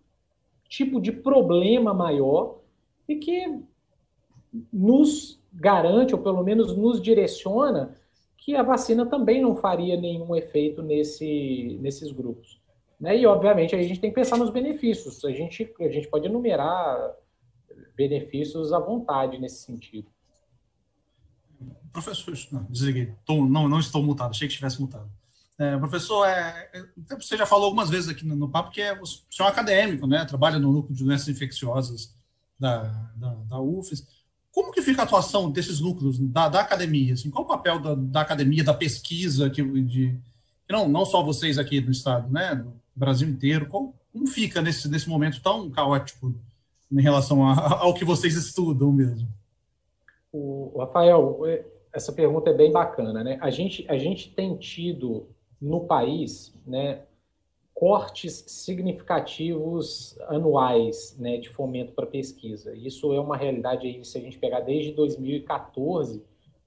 [0.68, 2.60] tipo de problema maior
[3.08, 3.60] e que
[4.72, 7.96] nos garante, ou pelo menos nos direciona,
[8.38, 12.60] que a vacina também não faria nenhum efeito nesse, nesses grupos.
[13.00, 13.18] Né?
[13.18, 15.24] E, obviamente, a gente tem que pensar nos benefícios.
[15.26, 17.16] A gente, a gente pode enumerar
[17.96, 20.10] benefícios à vontade nesse sentido.
[21.92, 23.14] Professor, não, desliguei.
[23.26, 25.10] Tô, não, não estou mutado, achei que estivesse mutado.
[25.62, 28.96] É, professor, é, é, você já falou algumas vezes aqui no, no papo que é,
[29.30, 30.26] senhor é acadêmico, né?
[30.26, 32.16] trabalha no núcleo de doenças infecciosas
[32.60, 32.86] da,
[33.16, 34.08] da, da UFES.
[34.52, 37.14] Como que fica a atuação desses núcleos da, da academia?
[37.14, 40.18] Assim, qual o papel da, da academia, da pesquisa, que, de,
[40.68, 44.90] não, não só vocês aqui do Estado, né, do Brasil inteiro, qual, como fica nesse,
[44.90, 46.34] nesse momento tão caótico
[46.92, 49.28] em relação a, ao que vocês estudam mesmo?
[50.34, 53.38] O, Rafael, é, essa pergunta é bem bacana, né?
[53.40, 55.28] A gente, a gente tem tido
[55.62, 57.04] no país, né,
[57.74, 62.76] cortes significativos anuais né, de fomento para pesquisa.
[62.76, 66.24] Isso é uma realidade aí, se a gente pegar desde 2014,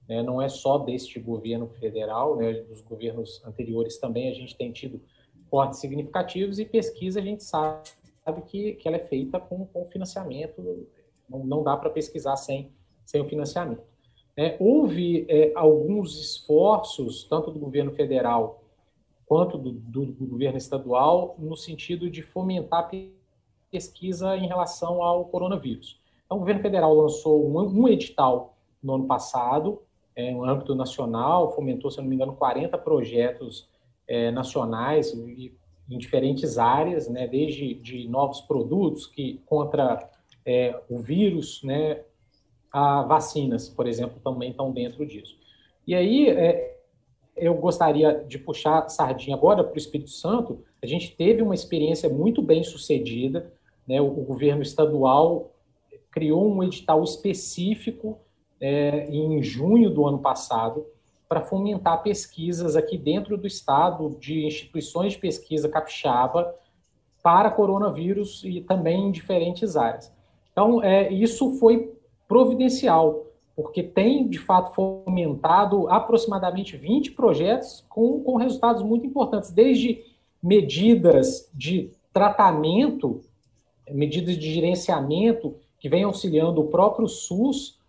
[0.07, 4.71] né, não é só deste governo federal, né, dos governos anteriores também a gente tem
[4.71, 5.01] tido
[5.49, 7.83] cortes significativos e pesquisa a gente sabe
[8.45, 10.87] que, que ela é feita com, com financiamento,
[11.29, 12.71] não, não dá para pesquisar sem,
[13.05, 13.83] sem o financiamento.
[14.37, 18.64] É, houve é, alguns esforços, tanto do governo federal
[19.25, 22.89] quanto do, do, do governo estadual, no sentido de fomentar
[23.71, 25.99] pesquisa em relação ao coronavírus.
[26.25, 29.81] Então, o governo federal lançou um, um edital no ano passado,
[30.15, 33.67] é, no âmbito nacional, fomentou, se não me engano, 40 projetos
[34.07, 40.09] é, nacionais em diferentes áreas, né, desde de novos produtos que contra
[40.45, 42.01] é, o vírus, né,
[42.71, 45.37] a vacinas, por exemplo, também estão dentro disso.
[45.85, 46.74] E aí, é,
[47.35, 50.63] eu gostaria de puxar sardinha agora para o Espírito Santo.
[50.81, 53.51] A gente teve uma experiência muito bem sucedida.
[53.87, 53.99] Né?
[53.99, 55.51] O, o governo estadual
[56.11, 58.17] criou um edital específico
[58.59, 60.85] é, em junho do ano passado
[61.27, 66.55] para fomentar pesquisas aqui dentro do estado de instituições de pesquisa capixaba
[67.21, 70.13] para coronavírus e também em diferentes áreas.
[70.51, 71.93] Então, é, isso foi
[72.27, 73.24] providencial
[73.55, 80.03] porque tem, de fato, fomentado aproximadamente 20 projetos com, com resultados muito importantes, desde
[80.43, 83.21] medidas de tratamento,
[83.89, 87.79] medidas de gerenciamento que vem auxiliando o próprio SUS,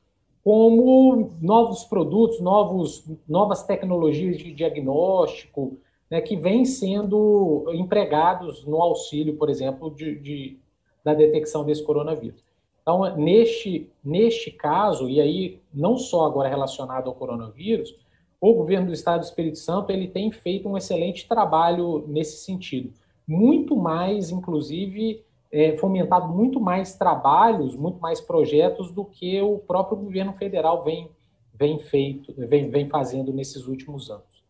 [0.44, 5.76] como novos produtos, novos, novas tecnologias de diagnóstico,
[6.08, 10.58] né, que vêm sendo empregados no auxílio, por exemplo, de, de
[11.04, 12.45] da detecção desse coronavírus.
[12.87, 17.97] Então, neste, neste caso, e aí não só agora relacionado ao coronavírus,
[18.41, 22.93] o governo do Estado do Espírito Santo ele tem feito um excelente trabalho nesse sentido.
[23.26, 29.99] Muito mais, inclusive, é, fomentado muito mais trabalhos, muito mais projetos do que o próprio
[29.99, 31.11] governo federal vem,
[31.53, 34.45] vem, feito, vem, vem fazendo nesses últimos anos.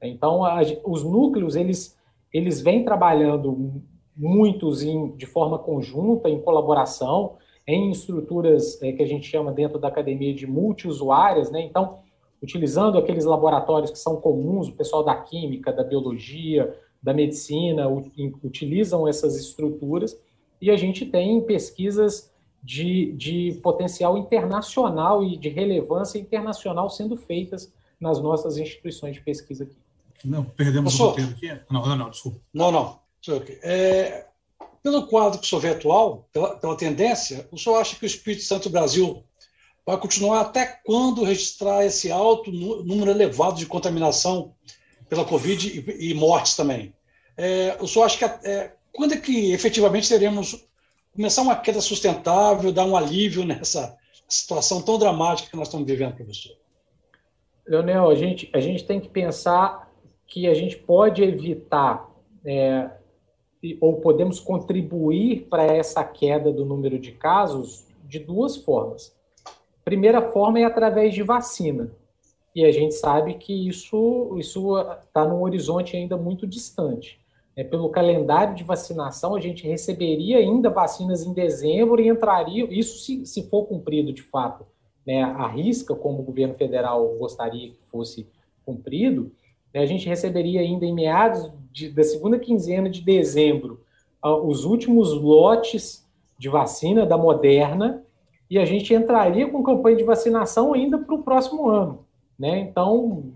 [0.00, 1.98] Então, a, os núcleos, eles,
[2.32, 3.82] eles vêm trabalhando
[4.16, 7.36] muitos em, de forma conjunta, em colaboração,
[7.74, 11.60] em estruturas é, que a gente chama dentro da academia de multiusuárias, né?
[11.62, 11.98] Então,
[12.42, 17.88] utilizando aqueles laboratórios que são comuns, o pessoal da química, da biologia, da medicina,
[18.42, 20.18] utilizam essas estruturas,
[20.60, 22.30] e a gente tem pesquisas
[22.62, 29.64] de, de potencial internacional e de relevância internacional sendo feitas nas nossas instituições de pesquisa
[29.64, 29.76] aqui.
[30.24, 31.48] Não, perdemos o roteiro aqui?
[31.70, 32.38] Não, não, não, desculpa.
[32.52, 32.98] Não, não.
[33.62, 34.26] É,
[34.82, 38.42] pelo quadro que o vê atual, pela, pela tendência, o senhor acha que o Espírito
[38.42, 39.22] Santo Brasil
[39.84, 44.54] vai continuar até quando registrar esse alto número elevado de contaminação
[45.08, 46.94] pela Covid e, e mortes também?
[47.36, 50.66] É, o senhor acha que é, quando é que efetivamente teremos
[51.12, 53.96] começar uma queda sustentável, dar um alívio nessa
[54.28, 56.56] situação tão dramática que nós estamos vivendo, professor?
[57.66, 59.90] Leonel, a gente, a gente tem que pensar
[60.26, 62.08] que a gente pode evitar
[62.44, 62.90] é,
[63.80, 69.14] ou podemos contribuir para essa queda do número de casos de duas formas.
[69.84, 71.90] Primeira forma é através de vacina.
[72.54, 77.20] E a gente sabe que isso está num horizonte ainda muito distante.
[77.54, 82.98] É, pelo calendário de vacinação, a gente receberia ainda vacinas em dezembro e entraria, isso
[82.98, 84.64] se, se for cumprido de fato,
[85.06, 88.26] né, a risca, como o governo federal gostaria que fosse
[88.64, 89.32] cumprido,
[89.78, 93.80] a gente receberia ainda em meados de, da segunda quinzena de dezembro
[94.22, 96.06] os últimos lotes
[96.38, 98.04] de vacina da Moderna
[98.48, 102.04] e a gente entraria com campanha de vacinação ainda para o próximo ano.
[102.38, 102.60] Né?
[102.60, 103.32] Então,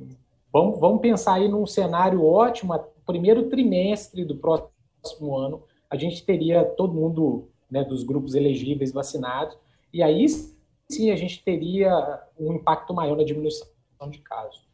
[0.52, 6.64] vamos, vamos pensar aí num cenário ótimo, primeiro trimestre do próximo ano, a gente teria
[6.64, 9.56] todo mundo né, dos grupos elegíveis vacinados,
[9.92, 13.68] e aí sim a gente teria um impacto maior na diminuição
[14.10, 14.66] de casos.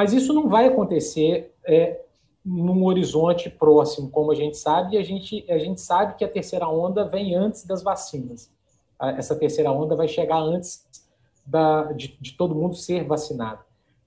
[0.00, 2.00] Mas isso não vai acontecer é,
[2.42, 6.28] num horizonte próximo, como a gente sabe, e a gente, a gente sabe que a
[6.28, 8.50] terceira onda vem antes das vacinas.
[8.98, 10.88] Essa terceira onda vai chegar antes
[11.44, 13.60] da, de, de todo mundo ser vacinado.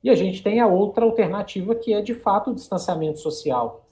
[0.03, 3.85] E a gente tem a outra alternativa, que é, de fato, o distanciamento social.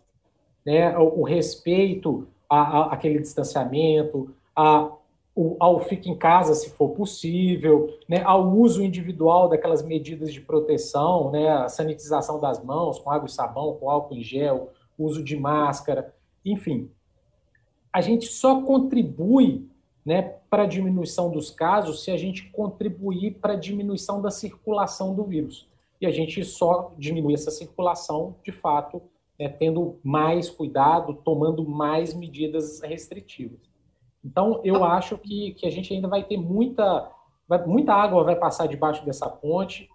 [0.65, 0.97] Né?
[0.97, 4.91] O, o respeito aquele distanciamento, a,
[5.41, 8.21] o, ao fique em casa, se for possível, né?
[8.23, 11.49] ao uso individual daquelas medidas de proteção, né?
[11.49, 16.13] a sanitização das mãos com água e sabão, com álcool em gel, uso de máscara,
[16.45, 16.91] enfim.
[17.91, 19.67] A gente só contribui
[20.05, 25.15] né, para a diminuição dos casos se a gente contribuir para a diminuição da circulação
[25.15, 25.67] do vírus.
[25.99, 29.01] E a gente só diminui essa circulação, de fato,
[29.39, 33.70] né, tendo mais cuidado, tomando mais medidas restritivas.
[34.23, 37.11] Então, eu acho que, que a gente ainda vai ter muita,
[37.47, 39.89] vai, muita água vai passar debaixo dessa ponte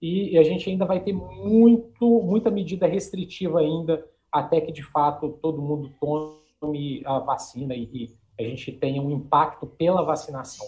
[0.00, 4.82] e, e a gente ainda vai ter muito, muita medida restritiva ainda até que, de
[4.82, 10.66] fato, todo mundo tome a vacina e, e a gente tenha um impacto pela vacinação.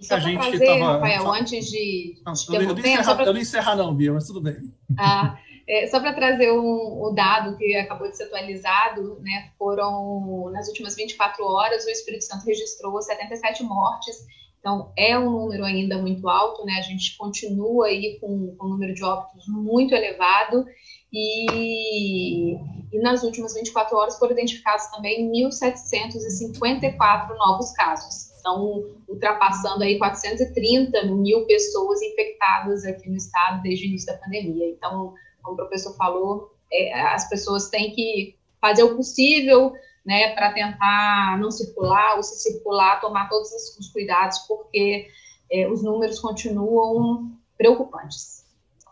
[0.00, 0.92] Só a gente trazer, tava...
[0.94, 2.20] Rafael, antes de.
[2.24, 3.24] Não, eu, eu, não encerrar, pra...
[3.24, 4.56] eu não encerrar, não, Bia, mas tudo bem.
[4.98, 10.50] Ah, é, só para trazer um, o dado que acabou de ser atualizado, né, foram,
[10.52, 14.26] nas últimas 24 horas, o Espírito Santo registrou 77 mortes,
[14.58, 18.70] então é um número ainda muito alto, né, a gente continua aí com, com um
[18.70, 20.66] número de óbitos muito elevado,
[21.12, 22.54] e,
[22.92, 28.34] e nas últimas 24 horas foram identificados também 1.754 novos casos.
[28.40, 34.68] Então, ultrapassando aí 430 mil pessoas infectadas aqui no estado desde o início da pandemia.
[34.70, 35.14] Então,
[35.44, 39.72] como o professor falou, é, as pessoas têm que fazer o possível
[40.04, 45.08] né, para tentar não circular, ou se circular, tomar todos os cuidados, porque
[45.50, 48.44] é, os números continuam preocupantes.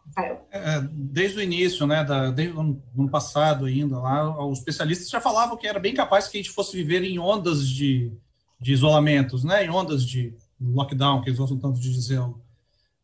[0.06, 0.46] Rafael?
[0.50, 5.20] É, desde o início, né, da, desde o ano, passado ainda, lá, os especialistas já
[5.20, 8.12] falavam que era bem capaz que a gente fosse viver em ondas de,
[8.60, 12.22] de isolamentos, né, em ondas de lockdown, que eles gostam tanto de dizer.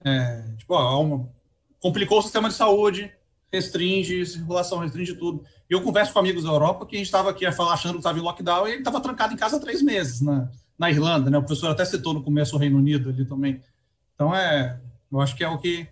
[0.05, 0.75] É, tipo,
[1.81, 3.13] complicou o sistema de saúde,
[3.53, 5.45] restringe circulação, restringe tudo.
[5.69, 8.19] Eu converso com amigos da Europa que a gente estava aqui falar achando que estava
[8.19, 11.39] em lockdown e ele estava trancado em casa há três meses na, na Irlanda, né?
[11.39, 13.61] O professor até citou no começo o Reino Unido ali também.
[14.15, 14.79] Então, é,
[15.11, 15.87] eu acho que é o que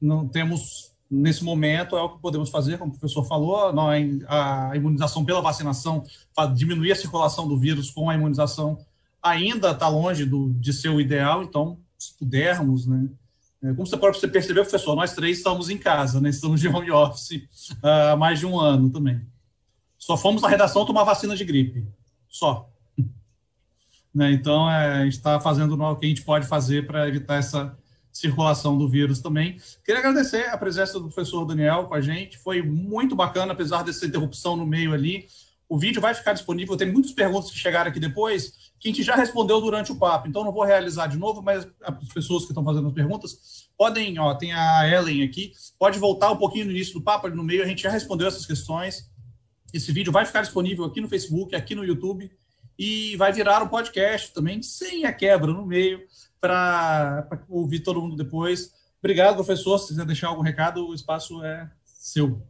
[0.00, 3.72] não temos nesse momento é o que podemos fazer, como o professor falou,
[4.28, 6.04] a imunização pela vacinação,
[6.54, 8.78] diminuir a circulação do vírus com a imunização
[9.22, 13.08] ainda está longe do, de ser o ideal, então, se pudermos, né?
[13.62, 16.28] É, como você pode perceber, professor, nós três estamos em casa, né?
[16.28, 17.42] Estamos de home office
[17.82, 19.20] há mais de um ano também.
[19.98, 21.86] Só fomos na redação tomar vacina de gripe.
[22.28, 22.70] Só.
[24.14, 24.32] Né?
[24.32, 27.78] Então, é, a gente está fazendo o que a gente pode fazer para evitar essa
[28.10, 29.60] circulação do vírus também.
[29.84, 34.06] Queria agradecer a presença do professor Daniel com a gente, foi muito bacana, apesar dessa
[34.06, 35.28] interrupção no meio ali.
[35.68, 39.02] O vídeo vai ficar disponível, tem muitas perguntas que chegaram aqui depois, que a gente
[39.02, 42.50] já respondeu durante o papo, então não vou realizar de novo, mas as pessoas que
[42.50, 46.70] estão fazendo as perguntas podem, ó, tem a Ellen aqui, pode voltar um pouquinho no
[46.70, 49.10] início do papo, ali no meio, a gente já respondeu essas questões.
[49.72, 52.30] Esse vídeo vai ficar disponível aqui no Facebook, aqui no YouTube,
[52.78, 56.00] e vai virar um podcast também, sem a quebra no meio
[56.40, 58.72] para ouvir todo mundo depois.
[59.00, 59.78] Obrigado, professor.
[59.78, 62.40] Se quiser deixar algum recado, o espaço é seu.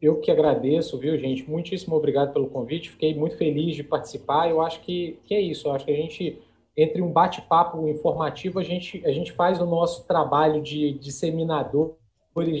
[0.00, 1.48] Eu que agradeço, viu, gente?
[1.48, 2.90] Muitíssimo obrigado pelo convite.
[2.90, 4.48] Fiquei muito feliz de participar.
[4.48, 5.66] Eu acho que, que é isso.
[5.66, 6.40] Eu acho que a gente,
[6.76, 11.96] entre um bate-papo informativo, a gente, a gente faz o nosso trabalho de disseminadores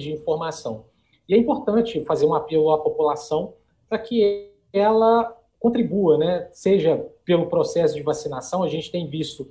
[0.02, 0.86] de informação.
[1.28, 3.54] E é importante fazer um apelo à população
[3.88, 6.48] para que ela contribua, né?
[6.52, 9.48] Seja pelo processo de vacinação, a gente tem visto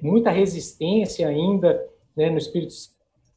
[0.00, 2.72] muita resistência ainda né, no Espírito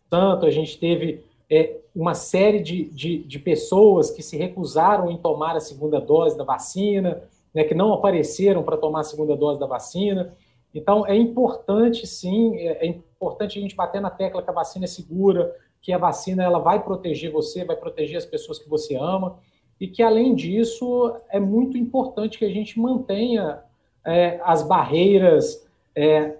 [0.09, 0.45] Santo.
[0.45, 5.55] A gente teve é, uma série de, de, de, pessoas que se recusaram em tomar
[5.55, 7.21] a segunda dose da vacina,
[7.53, 10.33] né, que não apareceram para tomar a segunda dose da vacina.
[10.73, 14.85] Então, é importante, sim, é, é importante a gente bater na tecla que a vacina
[14.85, 18.95] é segura, que a vacina ela vai proteger você, vai proteger as pessoas que você
[18.95, 19.37] ama,
[19.79, 23.59] e que, além disso, é muito importante que a gente mantenha
[24.05, 26.35] é, as barreiras é,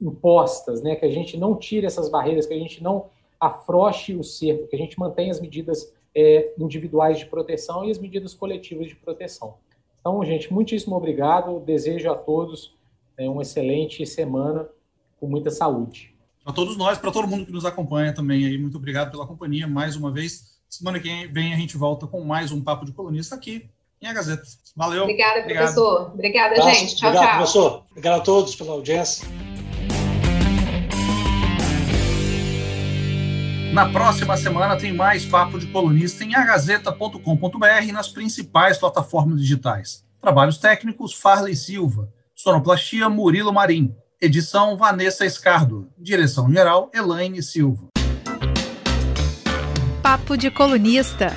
[0.00, 0.96] impostas, né?
[0.96, 3.06] que a gente não tire essas barreiras, que a gente não
[3.40, 7.98] afroche o cerco, que a gente mantenha as medidas é, individuais de proteção e as
[7.98, 9.54] medidas coletivas de proteção.
[10.00, 11.60] Então, gente, muitíssimo obrigado.
[11.60, 12.74] Desejo a todos
[13.16, 14.68] é, uma excelente semana
[15.18, 16.14] com muita saúde.
[16.42, 19.66] Para todos nós, para todo mundo que nos acompanha também aí, muito obrigado pela companhia
[19.66, 20.58] mais uma vez.
[20.68, 23.68] Semana que vem a gente volta com mais um Papo de Colunista aqui
[24.00, 24.42] em A Gazeta.
[24.74, 25.02] Valeu.
[25.02, 25.64] Obrigada, obrigado.
[25.64, 26.10] professor.
[26.14, 26.96] Obrigada, Nossa, gente.
[26.96, 27.36] Tchau, obrigado, tchau.
[27.36, 27.84] professor.
[27.90, 29.49] Obrigado a todos pela audiência.
[33.72, 40.04] Na próxima semana tem mais Papo de Colunista em agazeta.com.br e nas principais plataformas digitais.
[40.20, 42.08] Trabalhos técnicos, Farley Silva.
[42.34, 43.94] Sonoplastia, Murilo Marim.
[44.20, 45.88] Edição, Vanessa Escardo.
[45.96, 47.86] Direção-geral, Elaine Silva.
[50.02, 51.32] Papo de Colunista.